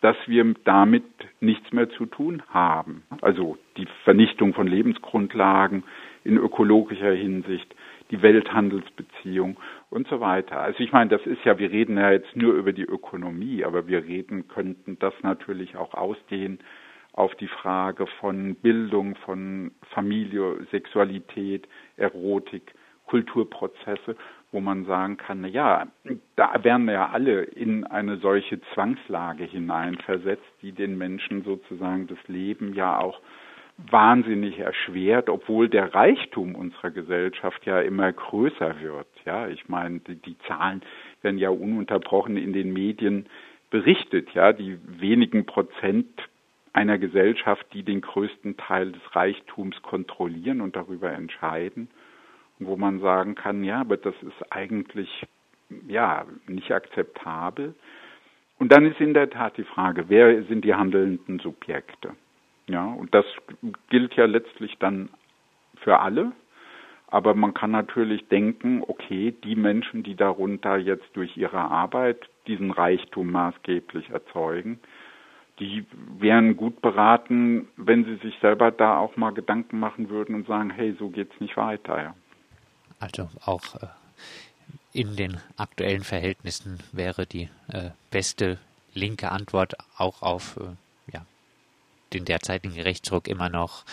dass 0.03 0.17
wir 0.27 0.53
damit 0.65 1.05
nichts 1.39 1.71
mehr 1.71 1.89
zu 1.91 2.05
tun 2.05 2.43
haben. 2.49 3.03
Also 3.21 3.57
die 3.77 3.87
Vernichtung 4.03 4.53
von 4.53 4.67
Lebensgrundlagen 4.67 5.85
in 6.25 6.35
ökologischer 6.35 7.13
Hinsicht, 7.13 7.73
die 8.11 8.21
Welthandelsbeziehung 8.21 9.55
und 9.89 10.09
so 10.09 10.19
weiter. 10.19 10.59
Also 10.59 10.81
ich 10.83 10.91
meine, 10.91 11.09
das 11.09 11.25
ist 11.25 11.45
ja, 11.45 11.57
wir 11.57 11.71
reden 11.71 11.97
ja 11.97 12.11
jetzt 12.11 12.35
nur 12.35 12.53
über 12.53 12.73
die 12.73 12.83
Ökonomie, 12.83 13.63
aber 13.63 13.87
wir 13.87 14.03
reden 14.03 14.49
könnten 14.49 14.99
das 14.99 15.13
natürlich 15.21 15.77
auch 15.77 15.93
ausdehnen 15.93 16.59
auf 17.13 17.33
die 17.35 17.47
Frage 17.47 18.05
von 18.19 18.55
Bildung, 18.55 19.15
von 19.23 19.71
Familie, 19.91 20.67
Sexualität, 20.71 21.65
Erotik, 21.95 22.73
Kulturprozesse, 23.05 24.17
wo 24.53 24.61
man 24.61 24.85
sagen 24.85 25.17
kann, 25.17 25.41
na 25.41 25.47
ja, 25.47 25.87
da 26.35 26.63
werden 26.63 26.87
ja 26.87 27.09
alle 27.09 27.41
in 27.41 27.83
eine 27.83 28.17
solche 28.17 28.61
Zwangslage 28.73 29.43
hineinversetzt, 29.43 30.43
die 30.61 30.71
den 30.71 30.97
Menschen 30.97 31.43
sozusagen 31.43 32.07
das 32.07 32.19
Leben 32.27 32.73
ja 32.73 32.99
auch 32.99 33.19
wahnsinnig 33.77 34.59
erschwert, 34.59 35.29
obwohl 35.29 35.67
der 35.67 35.93
Reichtum 35.95 36.55
unserer 36.55 36.91
Gesellschaft 36.91 37.65
ja 37.65 37.81
immer 37.81 38.13
größer 38.13 38.79
wird. 38.81 39.07
Ja, 39.25 39.47
ich 39.47 39.67
meine, 39.67 39.99
die, 39.99 40.15
die 40.15 40.37
Zahlen 40.47 40.83
werden 41.23 41.39
ja 41.39 41.49
ununterbrochen 41.49 42.37
in 42.37 42.53
den 42.53 42.71
Medien 42.71 43.25
berichtet. 43.71 44.29
Ja, 44.35 44.53
die 44.53 44.77
wenigen 44.85 45.45
Prozent 45.47 46.07
einer 46.73 46.99
Gesellschaft, 46.99 47.65
die 47.73 47.83
den 47.83 48.01
größten 48.01 48.57
Teil 48.57 48.91
des 48.91 49.15
Reichtums 49.15 49.81
kontrollieren 49.81 50.61
und 50.61 50.75
darüber 50.75 51.11
entscheiden, 51.11 51.87
wo 52.59 52.75
man 52.75 52.99
sagen 52.99 53.35
kann, 53.35 53.63
ja, 53.63 53.81
aber 53.81 53.97
das 53.97 54.15
ist 54.21 54.51
eigentlich 54.51 55.25
ja 55.87 56.25
nicht 56.47 56.71
akzeptabel. 56.71 57.73
Und 58.59 58.71
dann 58.71 58.85
ist 58.85 58.99
in 58.99 59.13
der 59.13 59.29
Tat 59.29 59.57
die 59.57 59.63
Frage, 59.63 60.05
wer 60.07 60.43
sind 60.43 60.63
die 60.63 60.75
handelnden 60.75 61.39
Subjekte? 61.39 62.11
Ja, 62.67 62.85
und 62.85 63.13
das 63.13 63.25
gilt 63.89 64.15
ja 64.15 64.25
letztlich 64.25 64.77
dann 64.79 65.09
für 65.77 65.99
alle. 65.99 66.31
Aber 67.07 67.35
man 67.35 67.53
kann 67.53 67.71
natürlich 67.71 68.27
denken, 68.29 68.83
okay, 68.87 69.35
die 69.43 69.55
Menschen, 69.55 70.01
die 70.01 70.15
darunter 70.15 70.77
jetzt 70.77 71.09
durch 71.13 71.37
ihre 71.37 71.59
Arbeit 71.59 72.17
diesen 72.47 72.71
Reichtum 72.71 73.31
maßgeblich 73.31 74.09
erzeugen, 74.09 74.79
die 75.59 75.85
wären 76.17 76.57
gut 76.57 76.81
beraten, 76.81 77.67
wenn 77.77 78.05
sie 78.05 78.15
sich 78.15 78.35
selber 78.39 78.71
da 78.71 78.97
auch 78.97 79.15
mal 79.15 79.31
Gedanken 79.31 79.79
machen 79.79 80.09
würden 80.09 80.33
und 80.33 80.47
sagen, 80.47 80.71
hey, 80.71 80.95
so 80.97 81.09
geht's 81.09 81.39
nicht 81.39 81.55
weiter. 81.55 82.01
Ja. 82.01 82.15
Also 83.03 83.27
auch 83.45 83.75
äh, 83.81 83.87
in 84.93 85.17
den 85.17 85.37
aktuellen 85.57 86.03
Verhältnissen 86.03 86.79
wäre 86.93 87.25
die 87.25 87.49
äh, 87.67 87.89
beste 88.11 88.59
linke 88.93 89.29
Antwort 89.29 89.73
auch 89.97 90.21
auf 90.21 90.57
äh, 90.57 90.75
den 92.13 92.25
derzeitigen 92.25 92.79
Rechtsruck 92.79 93.27
immer 93.27 93.49
noch 93.49 93.85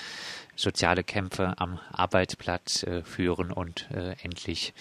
soziale 0.55 1.03
Kämpfe 1.03 1.55
am 1.57 1.81
Arbeitsplatz 1.91 2.87
führen 3.05 3.51
und 3.51 3.89
endlich 4.23 4.75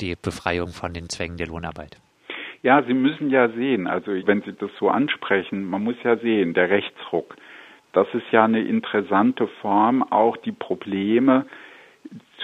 die 0.00 0.16
Befreiung 0.16 0.70
von 0.70 0.92
den 0.94 1.08
Zwängen 1.08 1.36
der 1.36 1.46
Lohnarbeit. 1.46 1.96
Ja, 2.64 2.82
Sie 2.82 2.92
müssen 2.92 3.30
ja 3.30 3.48
sehen, 3.50 3.86
also 3.86 4.10
wenn 4.26 4.42
Sie 4.42 4.52
das 4.54 4.72
so 4.80 4.88
ansprechen, 4.88 5.64
man 5.64 5.84
muss 5.84 5.94
ja 6.02 6.16
sehen, 6.16 6.54
der 6.54 6.70
Rechtsruck, 6.70 7.36
das 7.92 8.08
ist 8.14 8.32
ja 8.32 8.42
eine 8.42 8.62
interessante 8.62 9.46
Form, 9.62 10.02
auch 10.02 10.36
die 10.38 10.50
Probleme 10.50 11.46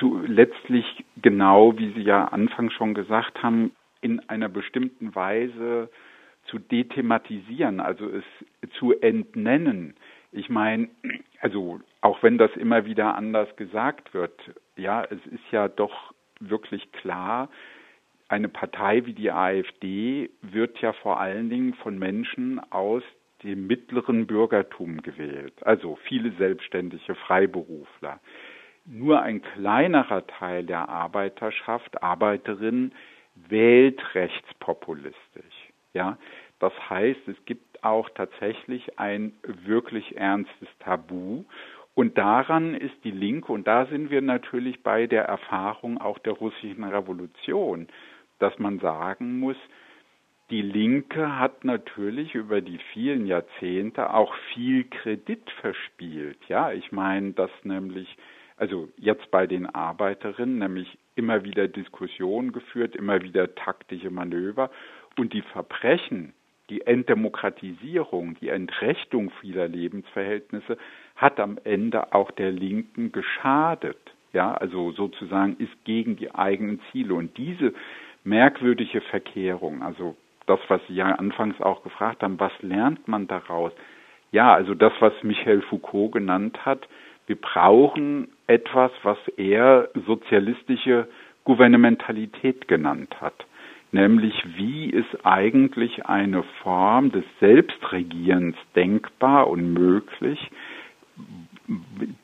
zu 0.02 0.20
letztlich 0.26 1.04
genau, 1.22 1.78
wie 1.78 1.92
Sie 1.92 2.02
ja 2.02 2.24
anfangs 2.24 2.72
schon 2.72 2.92
gesagt 2.92 3.40
haben, 3.40 3.70
in 4.00 4.18
einer 4.28 4.48
bestimmten 4.48 5.14
Weise 5.14 5.90
zu 6.46 6.58
dethematisieren, 6.58 7.78
also 7.78 8.08
es 8.08 8.24
zu 8.78 9.00
entnennen. 9.00 9.94
Ich 10.32 10.48
meine, 10.48 10.88
also 11.40 11.80
auch 12.00 12.20
wenn 12.24 12.36
das 12.36 12.50
immer 12.56 12.84
wieder 12.84 13.14
anders 13.14 13.54
gesagt 13.54 14.12
wird, 14.12 14.34
ja, 14.76 15.04
es 15.04 15.24
ist 15.26 15.52
ja 15.52 15.68
doch 15.68 16.12
wirklich 16.40 16.90
klar, 16.90 17.48
eine 18.26 18.48
Partei 18.48 19.06
wie 19.06 19.12
die 19.12 19.30
AfD 19.30 20.30
wird 20.40 20.80
ja 20.80 20.94
vor 20.94 21.20
allen 21.20 21.48
Dingen 21.48 21.74
von 21.74 21.96
Menschen 21.96 22.60
aus 22.72 23.04
dem 23.44 23.68
mittleren 23.68 24.26
Bürgertum 24.26 25.02
gewählt, 25.02 25.54
also 25.64 25.96
viele 26.08 26.32
selbstständige 26.32 27.14
Freiberufler. 27.14 28.18
Nur 28.84 29.22
ein 29.22 29.42
kleinerer 29.42 30.26
Teil 30.26 30.64
der 30.64 30.88
Arbeiterschaft, 30.88 32.02
Arbeiterinnen, 32.02 32.92
wählt 33.34 34.02
rechtspopulistisch. 34.14 35.72
Ja, 35.94 36.18
das 36.58 36.72
heißt, 36.90 37.28
es 37.28 37.44
gibt 37.44 37.84
auch 37.84 38.08
tatsächlich 38.10 38.98
ein 38.98 39.32
wirklich 39.42 40.16
ernstes 40.16 40.68
Tabu. 40.80 41.44
Und 41.94 42.16
daran 42.16 42.74
ist 42.74 43.04
die 43.04 43.10
Linke, 43.10 43.52
und 43.52 43.66
da 43.66 43.86
sind 43.86 44.10
wir 44.10 44.22
natürlich 44.22 44.82
bei 44.82 45.06
der 45.06 45.24
Erfahrung 45.24 46.00
auch 46.00 46.18
der 46.18 46.32
russischen 46.32 46.84
Revolution, 46.84 47.88
dass 48.38 48.58
man 48.58 48.78
sagen 48.78 49.38
muss, 49.38 49.56
die 50.50 50.62
Linke 50.62 51.38
hat 51.38 51.64
natürlich 51.64 52.34
über 52.34 52.60
die 52.60 52.78
vielen 52.92 53.26
Jahrzehnte 53.26 54.12
auch 54.12 54.34
viel 54.52 54.84
Kredit 54.84 55.50
verspielt. 55.60 56.38
Ja, 56.48 56.72
ich 56.72 56.92
meine, 56.92 57.32
dass 57.32 57.50
nämlich, 57.62 58.16
also 58.62 58.88
jetzt 58.96 59.28
bei 59.32 59.48
den 59.48 59.66
Arbeiterinnen, 59.66 60.60
nämlich 60.60 60.96
immer 61.16 61.42
wieder 61.42 61.66
Diskussionen 61.66 62.52
geführt, 62.52 62.94
immer 62.94 63.20
wieder 63.20 63.56
taktische 63.56 64.08
Manöver 64.08 64.70
und 65.18 65.32
die 65.32 65.42
Verbrechen, 65.42 66.32
die 66.70 66.86
Entdemokratisierung, 66.86 68.36
die 68.40 68.50
Entrechtung 68.50 69.32
vieler 69.40 69.66
Lebensverhältnisse 69.66 70.78
hat 71.16 71.40
am 71.40 71.58
Ende 71.64 72.12
auch 72.14 72.30
der 72.30 72.52
Linken 72.52 73.10
geschadet. 73.10 73.98
Ja, 74.32 74.54
also 74.54 74.92
sozusagen 74.92 75.56
ist 75.58 75.84
gegen 75.84 76.14
die 76.14 76.32
eigenen 76.32 76.80
Ziele. 76.92 77.14
Und 77.14 77.36
diese 77.36 77.74
merkwürdige 78.22 79.00
Verkehrung, 79.00 79.82
also 79.82 80.14
das, 80.46 80.60
was 80.68 80.80
Sie 80.86 80.94
ja 80.94 81.06
anfangs 81.06 81.60
auch 81.60 81.82
gefragt 81.82 82.22
haben, 82.22 82.38
was 82.38 82.52
lernt 82.60 83.08
man 83.08 83.26
daraus? 83.26 83.72
Ja, 84.30 84.54
also 84.54 84.74
das, 84.74 84.92
was 85.00 85.14
Michel 85.24 85.62
Foucault 85.62 86.12
genannt 86.12 86.64
hat, 86.64 86.86
wir 87.26 87.40
brauchen 87.40 88.28
etwas, 88.46 88.90
was 89.02 89.18
er 89.36 89.88
sozialistische 90.06 91.08
Gouvernementalität 91.44 92.68
genannt 92.68 93.20
hat. 93.20 93.34
Nämlich 93.90 94.34
wie 94.56 94.88
ist 94.88 95.24
eigentlich 95.24 96.06
eine 96.06 96.42
Form 96.62 97.12
des 97.12 97.24
Selbstregierens 97.40 98.56
denkbar 98.74 99.48
und 99.48 99.74
möglich, 99.74 100.50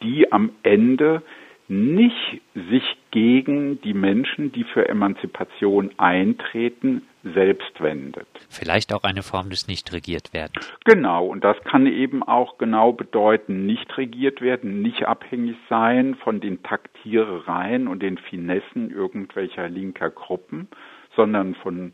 die 0.02 0.32
am 0.32 0.50
Ende 0.62 1.22
nicht 1.68 2.40
sich 2.54 2.96
gegen 3.10 3.80
die 3.82 3.92
Menschen, 3.92 4.52
die 4.52 4.64
für 4.64 4.88
Emanzipation 4.88 5.90
eintreten, 5.98 7.02
selbst 7.22 7.80
wendet. 7.80 8.26
Vielleicht 8.48 8.92
auch 8.94 9.02
eine 9.04 9.22
Form 9.22 9.50
des 9.50 9.68
Nicht-Regiert-Werdens. 9.68 10.72
Genau, 10.84 11.26
und 11.26 11.44
das 11.44 11.56
kann 11.64 11.86
eben 11.86 12.22
auch 12.22 12.56
genau 12.56 12.92
bedeuten, 12.92 13.66
nicht 13.66 13.98
regiert 13.98 14.40
werden, 14.40 14.80
nicht 14.80 15.04
abhängig 15.04 15.56
sein 15.68 16.14
von 16.14 16.40
den 16.40 16.62
Taktierereien 16.62 17.86
und 17.86 18.02
den 18.02 18.16
Finessen 18.16 18.90
irgendwelcher 18.90 19.68
linker 19.68 20.10
Gruppen, 20.10 20.68
sondern 21.16 21.54
von 21.56 21.92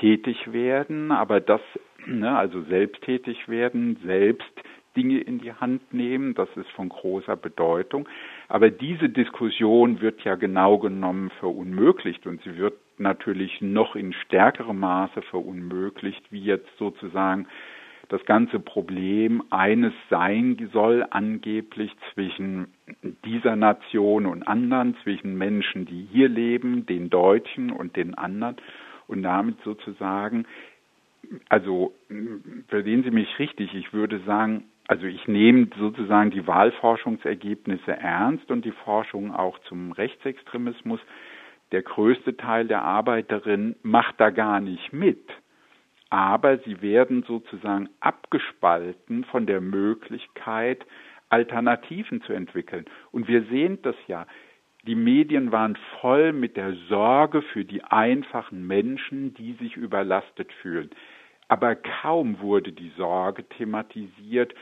tätig 0.00 0.52
werden, 0.52 1.12
aber 1.12 1.40
das, 1.40 1.60
ne, 2.06 2.34
also 2.34 2.62
selbsttätig 2.62 3.48
werden, 3.48 3.98
selbst 4.04 4.50
Dinge 4.96 5.20
in 5.20 5.38
die 5.38 5.52
Hand 5.52 5.92
nehmen. 5.92 6.34
Das 6.34 6.48
ist 6.56 6.70
von 6.70 6.88
großer 6.88 7.36
Bedeutung. 7.36 8.08
Aber 8.52 8.68
diese 8.68 9.08
Diskussion 9.08 10.02
wird 10.02 10.24
ja 10.24 10.34
genau 10.34 10.76
genommen 10.76 11.30
verunmöglicht 11.40 12.26
und 12.26 12.42
sie 12.42 12.58
wird 12.58 12.74
natürlich 12.98 13.62
noch 13.62 13.96
in 13.96 14.12
stärkerem 14.12 14.78
Maße 14.78 15.22
verunmöglicht, 15.22 16.30
wie 16.30 16.42
jetzt 16.42 16.68
sozusagen 16.76 17.46
das 18.10 18.22
ganze 18.26 18.60
Problem 18.60 19.42
eines 19.48 19.94
sein 20.10 20.68
soll, 20.70 21.06
angeblich 21.08 21.92
zwischen 22.12 22.74
dieser 23.24 23.56
Nation 23.56 24.26
und 24.26 24.42
anderen, 24.42 24.96
zwischen 25.02 25.38
Menschen, 25.38 25.86
die 25.86 26.06
hier 26.12 26.28
leben, 26.28 26.84
den 26.84 27.08
Deutschen 27.08 27.70
und 27.72 27.96
den 27.96 28.12
anderen 28.16 28.56
und 29.06 29.22
damit 29.22 29.62
sozusagen, 29.64 30.44
also 31.48 31.94
verstehen 32.68 33.02
Sie 33.02 33.12
mich 33.12 33.38
richtig, 33.38 33.72
ich 33.72 33.94
würde 33.94 34.20
sagen, 34.26 34.64
also 34.88 35.06
ich 35.06 35.26
nehme 35.28 35.68
sozusagen 35.78 36.30
die 36.30 36.46
Wahlforschungsergebnisse 36.46 37.92
ernst 37.92 38.50
und 38.50 38.64
die 38.64 38.72
Forschung 38.72 39.34
auch 39.34 39.58
zum 39.60 39.92
Rechtsextremismus. 39.92 41.00
Der 41.70 41.82
größte 41.82 42.36
Teil 42.36 42.66
der 42.66 42.82
Arbeiterinnen 42.82 43.76
macht 43.82 44.20
da 44.20 44.30
gar 44.30 44.60
nicht 44.60 44.92
mit 44.92 45.20
aber 46.12 46.58
sie 46.58 46.82
werden 46.82 47.22
sozusagen 47.22 47.88
abgespalten 48.00 49.24
von 49.24 49.46
der 49.46 49.62
Möglichkeit, 49.62 50.84
Alternativen 51.30 52.20
zu 52.20 52.34
entwickeln. 52.34 52.84
Und 53.12 53.28
wir 53.28 53.44
sehen 53.44 53.78
das 53.80 53.96
ja. 54.08 54.26
Die 54.86 54.94
Medien 54.94 55.52
waren 55.52 55.78
voll 56.02 56.34
mit 56.34 56.58
der 56.58 56.74
Sorge 56.90 57.40
für 57.40 57.64
die 57.64 57.82
einfachen 57.82 58.66
Menschen, 58.66 59.32
die 59.32 59.54
sich 59.54 59.74
überlastet 59.78 60.52
fühlen. 60.60 60.90
Aber 61.48 61.76
kaum 61.76 62.40
wurde 62.40 62.72
die 62.72 62.92
Sorge 62.98 63.48
thematisiert 63.48 64.52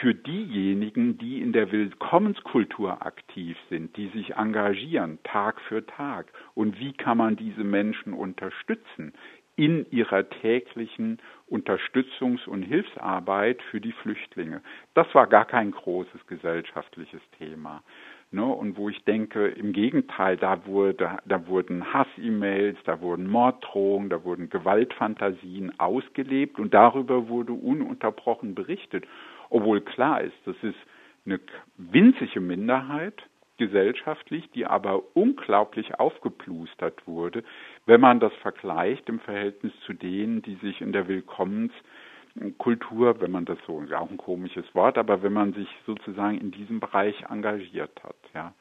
für 0.00 0.14
diejenigen, 0.14 1.18
die 1.18 1.40
in 1.40 1.52
der 1.52 1.72
Willkommenskultur 1.72 3.04
aktiv 3.04 3.56
sind, 3.68 3.96
die 3.96 4.08
sich 4.08 4.36
engagieren 4.36 5.18
Tag 5.24 5.60
für 5.62 5.84
Tag. 5.86 6.32
Und 6.54 6.78
wie 6.78 6.92
kann 6.92 7.18
man 7.18 7.36
diese 7.36 7.64
Menschen 7.64 8.12
unterstützen? 8.12 9.12
in 9.58 9.90
ihrer 9.90 10.30
täglichen 10.30 11.18
Unterstützungs- 11.50 12.46
und 12.46 12.62
Hilfsarbeit 12.62 13.60
für 13.72 13.80
die 13.80 13.90
Flüchtlinge. 13.90 14.62
Das 14.94 15.12
war 15.16 15.26
gar 15.26 15.46
kein 15.46 15.72
großes 15.72 16.28
gesellschaftliches 16.28 17.20
Thema. 17.38 17.82
Ne, 18.30 18.44
und 18.44 18.76
wo 18.76 18.90
ich 18.90 19.02
denke, 19.04 19.46
im 19.46 19.72
Gegenteil, 19.72 20.36
da 20.36 20.66
wurde, 20.66 21.16
da 21.24 21.46
wurden 21.46 21.94
Hass-E-Mails, 21.94 22.76
da 22.84 23.00
wurden 23.00 23.26
Morddrohungen, 23.26 24.10
da 24.10 24.22
wurden 24.22 24.50
Gewaltfantasien 24.50 25.80
ausgelebt 25.80 26.58
und 26.58 26.74
darüber 26.74 27.28
wurde 27.28 27.54
ununterbrochen 27.54 28.54
berichtet. 28.54 29.06
Obwohl 29.48 29.80
klar 29.80 30.20
ist, 30.20 30.36
das 30.44 30.56
ist 30.62 30.76
eine 31.24 31.40
winzige 31.78 32.40
Minderheit, 32.40 33.22
gesellschaftlich, 33.58 34.50
die 34.52 34.64
aber 34.64 35.02
unglaublich 35.14 35.98
aufgeplustert 35.98 37.06
wurde, 37.06 37.44
wenn 37.86 38.00
man 38.00 38.20
das 38.20 38.32
vergleicht 38.34 39.08
im 39.08 39.18
Verhältnis 39.20 39.72
zu 39.84 39.92
denen, 39.92 40.40
die 40.42 40.54
sich 40.56 40.80
in 40.80 40.92
der 40.92 41.06
Willkommenskultur, 41.08 43.20
wenn 43.20 43.32
man 43.32 43.44
das 43.44 43.58
so, 43.66 43.80
ist 43.80 43.92
auch 43.92 44.10
ein 44.10 44.16
komisches 44.16 44.64
Wort, 44.74 44.96
aber 44.96 45.22
wenn 45.22 45.34
man 45.34 45.52
sich 45.52 45.68
sozusagen 45.86 46.38
in 46.38 46.52
diesem 46.52 46.80
Bereich 46.80 47.22
engagiert 47.28 48.02
hat, 48.02 48.16
ja. 48.34 48.54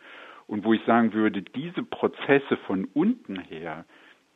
Und 0.48 0.64
wo 0.64 0.74
ich 0.74 0.84
sagen 0.86 1.14
würde, 1.14 1.42
diese 1.42 1.84
Prozesse 1.84 2.58
von 2.66 2.86
unten 2.94 3.38
her, 3.40 3.86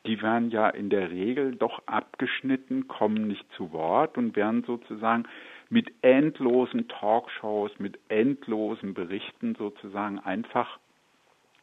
die 0.06 0.20
werden 0.20 0.50
ja 0.50 0.68
in 0.68 0.90
der 0.90 1.10
Regel 1.10 1.54
doch 1.54 1.82
abgeschnitten, 1.86 2.88
kommen 2.88 3.28
nicht 3.28 3.46
zu 3.56 3.72
Wort 3.72 4.18
und 4.18 4.36
werden 4.36 4.64
sozusagen 4.64 5.24
mit 5.70 5.92
endlosen 6.02 6.88
Talkshows, 6.88 7.70
mit 7.78 7.98
endlosen 8.08 8.94
Berichten 8.94 9.54
sozusagen 9.54 10.18
einfach 10.18 10.78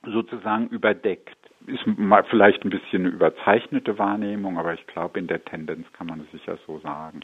sozusagen 0.03 0.67
überdeckt. 0.69 1.37
Ist 1.67 1.85
mal 1.85 2.23
vielleicht 2.23 2.63
ein 2.63 2.69
bisschen 2.69 3.05
eine 3.05 3.09
überzeichnete 3.09 3.97
Wahrnehmung, 3.99 4.57
aber 4.57 4.73
ich 4.73 4.87
glaube, 4.87 5.19
in 5.19 5.27
der 5.27 5.43
Tendenz 5.43 5.85
kann 5.93 6.07
man 6.07 6.21
es 6.21 6.31
sicher 6.31 6.57
so 6.65 6.79
sagen. 6.79 7.19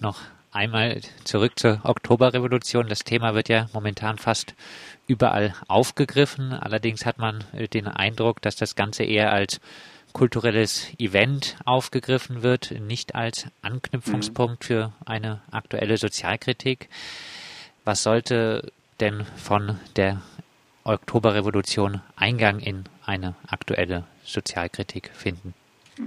Noch 0.00 0.22
einmal 0.52 1.00
zurück 1.24 1.58
zur 1.58 1.80
Oktoberrevolution. 1.84 2.88
Das 2.88 3.00
Thema 3.00 3.34
wird 3.34 3.48
ja 3.48 3.66
momentan 3.72 4.18
fast 4.18 4.54
überall 5.06 5.54
aufgegriffen. 5.68 6.52
Allerdings 6.52 7.06
hat 7.06 7.18
man 7.18 7.44
den 7.72 7.86
Eindruck, 7.86 8.42
dass 8.42 8.56
das 8.56 8.76
Ganze 8.76 9.04
eher 9.04 9.32
als 9.32 9.60
kulturelles 10.12 10.92
Event 10.98 11.56
aufgegriffen 11.64 12.42
wird, 12.42 12.72
nicht 12.80 13.14
als 13.14 13.50
Anknüpfungspunkt 13.62 14.62
mhm. 14.62 14.66
für 14.66 14.92
eine 15.06 15.40
aktuelle 15.50 15.96
Sozialkritik. 15.96 16.88
Was 17.84 18.02
sollte 18.02 18.72
denn 19.00 19.24
von 19.36 19.78
der 19.96 20.20
Oktoberrevolution 20.84 22.00
Eingang 22.16 22.58
in 22.60 22.84
eine 23.06 23.34
aktuelle 23.48 24.04
Sozialkritik 24.24 25.10
finden? 25.12 25.54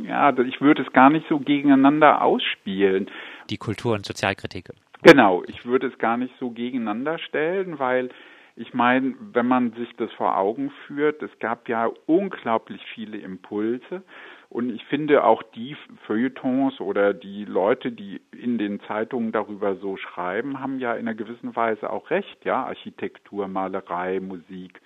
Ja, 0.05 0.35
ich 0.39 0.61
würde 0.61 0.81
es 0.81 0.91
gar 0.91 1.09
nicht 1.09 1.27
so 1.29 1.39
gegeneinander 1.39 2.21
ausspielen. 2.21 3.09
Die 3.49 3.57
Kultur- 3.57 3.93
und 3.93 4.05
Sozialkritik. 4.05 4.69
Genau, 5.03 5.43
ich 5.47 5.65
würde 5.65 5.87
es 5.87 5.97
gar 5.97 6.17
nicht 6.17 6.33
so 6.39 6.51
gegeneinander 6.51 7.19
stellen, 7.19 7.77
weil 7.77 8.09
ich 8.55 8.73
meine, 8.73 9.15
wenn 9.19 9.47
man 9.47 9.73
sich 9.73 9.89
das 9.97 10.11
vor 10.13 10.37
Augen 10.37 10.71
führt, 10.85 11.21
es 11.23 11.31
gab 11.39 11.67
ja 11.67 11.89
unglaublich 12.05 12.81
viele 12.93 13.17
Impulse 13.17 14.03
und 14.49 14.69
ich 14.69 14.85
finde 14.85 15.23
auch 15.23 15.41
die 15.41 15.75
Feuilletons 16.05 16.79
oder 16.79 17.15
die 17.15 17.45
Leute, 17.45 17.91
die 17.91 18.21
in 18.31 18.59
den 18.59 18.79
Zeitungen 18.81 19.31
darüber 19.31 19.75
so 19.77 19.97
schreiben, 19.97 20.59
haben 20.59 20.77
ja 20.77 20.93
in 20.93 21.07
einer 21.07 21.15
gewissen 21.15 21.55
Weise 21.55 21.89
auch 21.89 22.11
recht, 22.11 22.45
ja, 22.45 22.63
Architektur, 22.63 23.47
Malerei, 23.47 24.19
Musik, 24.19 24.79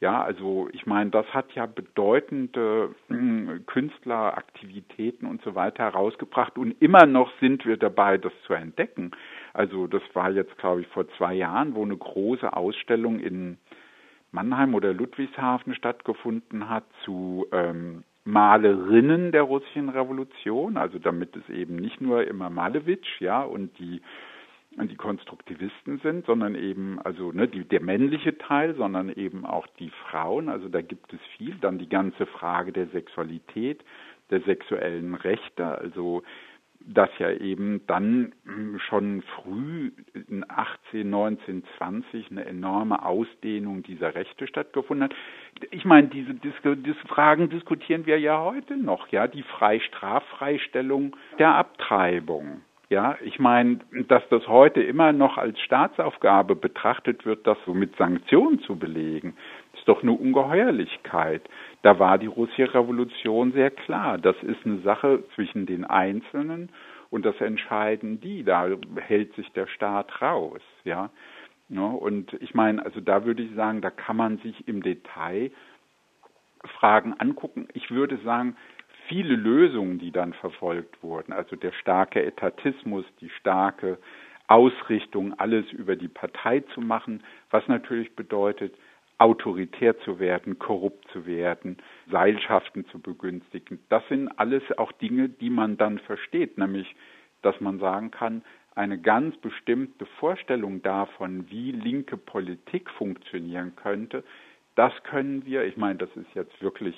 ja, 0.00 0.22
also 0.22 0.68
ich 0.72 0.86
meine, 0.86 1.10
das 1.10 1.26
hat 1.34 1.52
ja 1.52 1.66
bedeutende 1.66 2.94
äh, 3.10 3.58
Künstleraktivitäten 3.66 5.26
und 5.26 5.42
so 5.42 5.54
weiter 5.54 5.84
herausgebracht 5.84 6.56
und 6.56 6.72
immer 6.80 7.04
noch 7.04 7.30
sind 7.38 7.66
wir 7.66 7.76
dabei, 7.76 8.16
das 8.16 8.32
zu 8.46 8.54
entdecken. 8.54 9.10
Also 9.52 9.86
das 9.86 10.02
war 10.14 10.30
jetzt, 10.30 10.56
glaube 10.56 10.80
ich, 10.80 10.86
vor 10.88 11.06
zwei 11.18 11.34
Jahren, 11.34 11.74
wo 11.74 11.84
eine 11.84 11.96
große 11.96 12.50
Ausstellung 12.50 13.20
in 13.20 13.58
Mannheim 14.32 14.74
oder 14.74 14.94
Ludwigshafen 14.94 15.74
stattgefunden 15.74 16.70
hat 16.70 16.84
zu 17.04 17.46
ähm, 17.52 18.04
Malerinnen 18.24 19.32
der 19.32 19.42
russischen 19.42 19.90
Revolution, 19.90 20.78
also 20.78 20.98
damit 20.98 21.36
es 21.36 21.48
eben 21.48 21.76
nicht 21.76 22.00
nur 22.00 22.26
immer 22.26 22.48
Malewitsch, 22.48 23.20
ja, 23.20 23.42
und 23.42 23.78
die 23.78 24.00
die 24.88 24.96
Konstruktivisten 24.96 25.98
sind, 25.98 26.26
sondern 26.26 26.54
eben, 26.54 26.98
also 27.00 27.32
ne, 27.32 27.48
die, 27.48 27.64
der 27.64 27.82
männliche 27.82 28.38
Teil, 28.38 28.74
sondern 28.74 29.10
eben 29.10 29.44
auch 29.44 29.66
die 29.78 29.90
Frauen. 30.08 30.48
Also 30.48 30.68
da 30.68 30.80
gibt 30.82 31.12
es 31.12 31.20
viel. 31.36 31.56
Dann 31.60 31.78
die 31.78 31.88
ganze 31.88 32.26
Frage 32.26 32.72
der 32.72 32.86
Sexualität, 32.88 33.84
der 34.30 34.40
sexuellen 34.42 35.14
Rechte, 35.14 35.66
also 35.66 36.22
dass 36.86 37.10
ja 37.18 37.30
eben 37.30 37.86
dann 37.86 38.32
hm, 38.44 38.78
schon 38.78 39.22
früh 39.22 39.92
in 40.28 40.44
18, 40.48 41.08
19, 41.08 41.64
20 41.76 42.30
eine 42.30 42.44
enorme 42.46 43.04
Ausdehnung 43.04 43.82
dieser 43.82 44.14
Rechte 44.14 44.46
stattgefunden 44.46 45.04
hat. 45.04 45.14
Ich 45.70 45.84
meine, 45.84 46.08
diese, 46.08 46.34
diese, 46.34 46.76
diese 46.76 47.06
Fragen 47.06 47.50
diskutieren 47.50 48.06
wir 48.06 48.18
ja 48.18 48.40
heute 48.40 48.76
noch, 48.76 49.08
ja, 49.08 49.28
die 49.28 49.42
Freistraffreistellung 49.42 51.16
der 51.38 51.54
Abtreibung. 51.54 52.62
Ja, 52.90 53.16
ich 53.22 53.38
meine, 53.38 53.78
dass 54.08 54.28
das 54.30 54.48
heute 54.48 54.82
immer 54.82 55.12
noch 55.12 55.38
als 55.38 55.60
Staatsaufgabe 55.60 56.56
betrachtet 56.56 57.24
wird, 57.24 57.46
das 57.46 57.56
so 57.64 57.72
mit 57.72 57.94
Sanktionen 57.94 58.58
zu 58.62 58.76
belegen, 58.76 59.36
ist 59.74 59.86
doch 59.86 60.02
eine 60.02 60.10
Ungeheuerlichkeit. 60.10 61.48
Da 61.82 62.00
war 62.00 62.18
die 62.18 62.26
russische 62.26 62.74
Revolution 62.74 63.52
sehr 63.52 63.70
klar. 63.70 64.18
Das 64.18 64.34
ist 64.42 64.66
eine 64.66 64.80
Sache 64.80 65.22
zwischen 65.36 65.66
den 65.66 65.84
Einzelnen 65.84 66.70
und 67.10 67.24
das 67.24 67.40
entscheiden 67.40 68.20
die. 68.20 68.42
Da 68.42 68.68
hält 68.96 69.36
sich 69.36 69.52
der 69.52 69.68
Staat 69.68 70.20
raus, 70.20 70.60
ja. 70.82 71.10
Ne? 71.68 71.86
Und 71.86 72.32
ich 72.40 72.54
meine, 72.54 72.84
also 72.84 73.00
da 73.00 73.24
würde 73.24 73.44
ich 73.44 73.54
sagen, 73.54 73.82
da 73.82 73.90
kann 73.90 74.16
man 74.16 74.38
sich 74.38 74.66
im 74.66 74.82
Detail 74.82 75.52
Fragen 76.80 77.14
angucken. 77.18 77.68
Ich 77.72 77.92
würde 77.92 78.18
sagen, 78.24 78.56
viele 79.10 79.34
Lösungen, 79.34 79.98
die 79.98 80.12
dann 80.12 80.32
verfolgt 80.34 81.02
wurden, 81.02 81.32
also 81.32 81.56
der 81.56 81.72
starke 81.72 82.24
Etatismus, 82.24 83.04
die 83.20 83.28
starke 83.28 83.98
Ausrichtung, 84.46 85.34
alles 85.36 85.70
über 85.72 85.96
die 85.96 86.08
Partei 86.08 86.60
zu 86.74 86.80
machen, 86.80 87.24
was 87.50 87.66
natürlich 87.66 88.14
bedeutet, 88.14 88.72
autoritär 89.18 89.98
zu 90.00 90.20
werden, 90.20 90.60
korrupt 90.60 91.06
zu 91.12 91.26
werden, 91.26 91.78
Seilschaften 92.10 92.86
zu 92.86 93.00
begünstigen. 93.00 93.80
Das 93.88 94.06
sind 94.08 94.28
alles 94.38 94.62
auch 94.78 94.92
Dinge, 94.92 95.28
die 95.28 95.50
man 95.50 95.76
dann 95.76 95.98
versteht, 95.98 96.56
nämlich, 96.56 96.94
dass 97.42 97.60
man 97.60 97.80
sagen 97.80 98.12
kann, 98.12 98.42
eine 98.76 98.98
ganz 98.98 99.36
bestimmte 99.38 100.06
Vorstellung 100.20 100.82
davon, 100.82 101.50
wie 101.50 101.72
linke 101.72 102.16
Politik 102.16 102.88
funktionieren 102.90 103.74
könnte, 103.74 104.22
das 104.76 104.92
können 105.02 105.44
wir, 105.44 105.64
ich 105.64 105.76
meine, 105.76 105.98
das 105.98 106.10
ist 106.14 106.32
jetzt 106.34 106.62
wirklich 106.62 106.94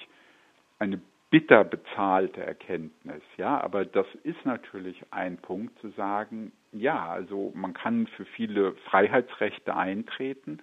eine 0.79 1.01
bitter 1.33 1.64
bezahlte 1.64 2.42
Erkenntnis, 2.45 3.23
ja, 3.38 3.59
aber 3.59 3.87
das 3.87 4.07
ist 4.23 4.45
natürlich 4.45 5.03
ein 5.11 5.38
Punkt 5.38 5.77
zu 5.79 5.88
sagen, 5.92 6.53
ja, 6.73 7.07
also 7.07 7.53
man 7.55 7.73
kann 7.73 8.07
für 8.07 8.27
viele 8.27 8.75
Freiheitsrechte 8.90 9.75
eintreten, 9.75 10.59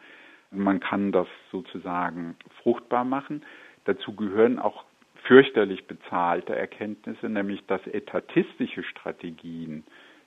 man 0.51 0.79
kann 0.79 1.11
das 1.11 1.27
sozusagen 1.51 2.35
fruchtbar 2.61 3.03
machen. 3.03 3.43
Dazu 3.85 4.15
gehören 4.15 4.59
auch 4.59 4.85
fürchterlich 5.23 5.87
bezahlte 5.87 6.55
Erkenntnisse, 6.55 7.29
nämlich 7.29 7.65
dass 7.65 7.85
etatistische 7.87 8.83
Strategien 8.83 9.83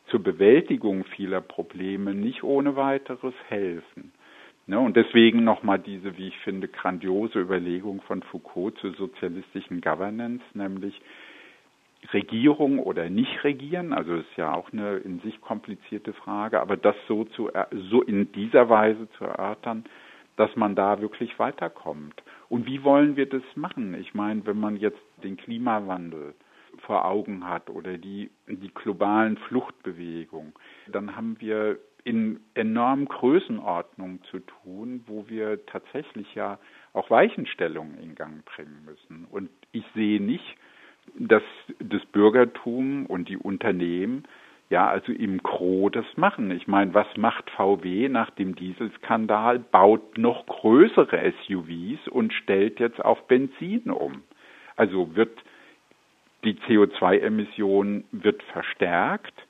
zur 0.09 0.25
Bewältigung 0.25 1.05
vieler 1.05 1.41
Probleme 1.41 2.15
nicht 2.15 2.43
ohne 2.43 2.75
weiteres 2.75 3.35
helfen. 3.47 4.13
Ne, 4.67 4.79
und 4.79 4.97
deswegen 4.97 5.43
nochmal 5.43 5.81
diese, 5.81 6.17
wie 6.17 6.29
ich 6.29 6.39
finde, 6.39 6.69
grandiose 6.69 7.41
Überlegung 7.41 8.01
von 8.03 8.23
Foucault 8.23 8.79
zur 8.79 8.95
sozialistischen 8.95 9.81
Governance, 9.81 10.45
nämlich 10.55 11.01
Regierung 12.13 12.79
oder 12.79 13.11
nicht 13.11 13.43
regieren, 13.45 13.93
also 13.93 14.15
ist 14.17 14.37
ja 14.37 14.55
auch 14.55 14.73
eine 14.73 14.99
in 14.99 15.21
sich 15.21 15.41
komplizierte 15.41 16.13
Frage, 16.13 16.61
aber 16.61 16.77
das 16.77 16.97
so 17.07 17.25
zu 17.25 17.51
so 17.91 18.03
in 18.03 18.31
dieser 18.33 18.69
Weise 18.69 19.09
zu 19.19 19.25
erörtern, 19.25 19.85
dass 20.37 20.55
man 20.57 20.75
da 20.75 21.01
wirklich 21.01 21.39
weiterkommt. 21.39 22.23
Und 22.49 22.67
wie 22.67 22.83
wollen 22.83 23.17
wir 23.17 23.27
das 23.29 23.43
machen? 23.55 23.95
Ich 23.95 24.15
meine, 24.15 24.45
wenn 24.47 24.59
man 24.59 24.77
jetzt 24.77 25.01
den 25.23 25.37
Klimawandel 25.37 26.35
vor 26.79 27.05
Augen 27.05 27.49
hat 27.49 27.69
oder 27.71 27.99
die, 27.99 28.31
die 28.49 28.73
globalen 28.75 29.37
Fluchtbewegungen, 29.37 30.53
dann 30.89 31.15
haben 31.15 31.37
wir 31.39 31.79
in 32.05 32.41
enormen 32.55 33.07
Größenordnungen 33.07 34.23
zu 34.31 34.41
tun, 34.41 35.05
wo 35.07 35.29
wir 35.29 35.65
tatsächlich 35.67 36.35
ja 36.35 36.59
auch 36.93 37.11
Weichenstellungen 37.11 37.99
in 37.99 38.15
Gang 38.15 38.45
bringen 38.45 38.85
müssen. 38.85 39.27
Und 39.31 39.51
ich 39.73 39.85
sehe 39.95 40.21
nicht, 40.21 40.57
dass 41.15 41.43
das 41.79 42.05
Bürgertum 42.07 43.07
und 43.07 43.29
die 43.29 43.37
Unternehmen 43.37 44.25
ja 44.71 44.89
also 44.89 45.13
im 45.13 45.43
Gro 45.43 45.91
das 45.91 46.07
machen. 46.17 46.51
Ich 46.51 46.67
meine, 46.67 46.95
was 46.95 47.07
macht 47.17 47.51
VW 47.51 48.09
nach 48.09 48.31
dem 48.31 48.57
Dieselskandal? 48.57 49.59
Baut 49.59 50.17
noch 50.19 50.47
größere 50.47 51.33
SUVs 51.47 52.09
und 52.09 52.33
stellt 52.33 52.81
jetzt 52.81 53.05
auf 53.05 53.27
Benzin 53.29 53.91
um. 53.91 54.23
Also 54.77 55.15
wird 55.15 55.39
die 56.45 56.55
CO2-Emission 56.55 58.05
wird 58.11 58.43
verstärkt, 58.45 59.42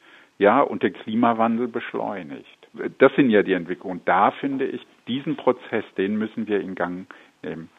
ja, 0.43 0.61
und 0.61 0.83
der 0.83 0.91
Klimawandel 0.91 1.69
beschleunigt. 1.69 2.69
Das 2.99 3.15
sind 3.15 3.31
ja 3.31 3.45
die 3.45 3.53
Entwicklungen. 3.53 4.01
Und 4.01 4.09
da 4.09 4.33
finde 4.33 4.67
ich, 4.67 4.85
diesen 5.07 5.37
Prozess, 5.37 5.85
den 5.97 6.17
müssen 6.17 6.49
wir 6.49 6.61
in 6.61 6.75
Gang 6.75 7.07
nehmen. 7.43 7.71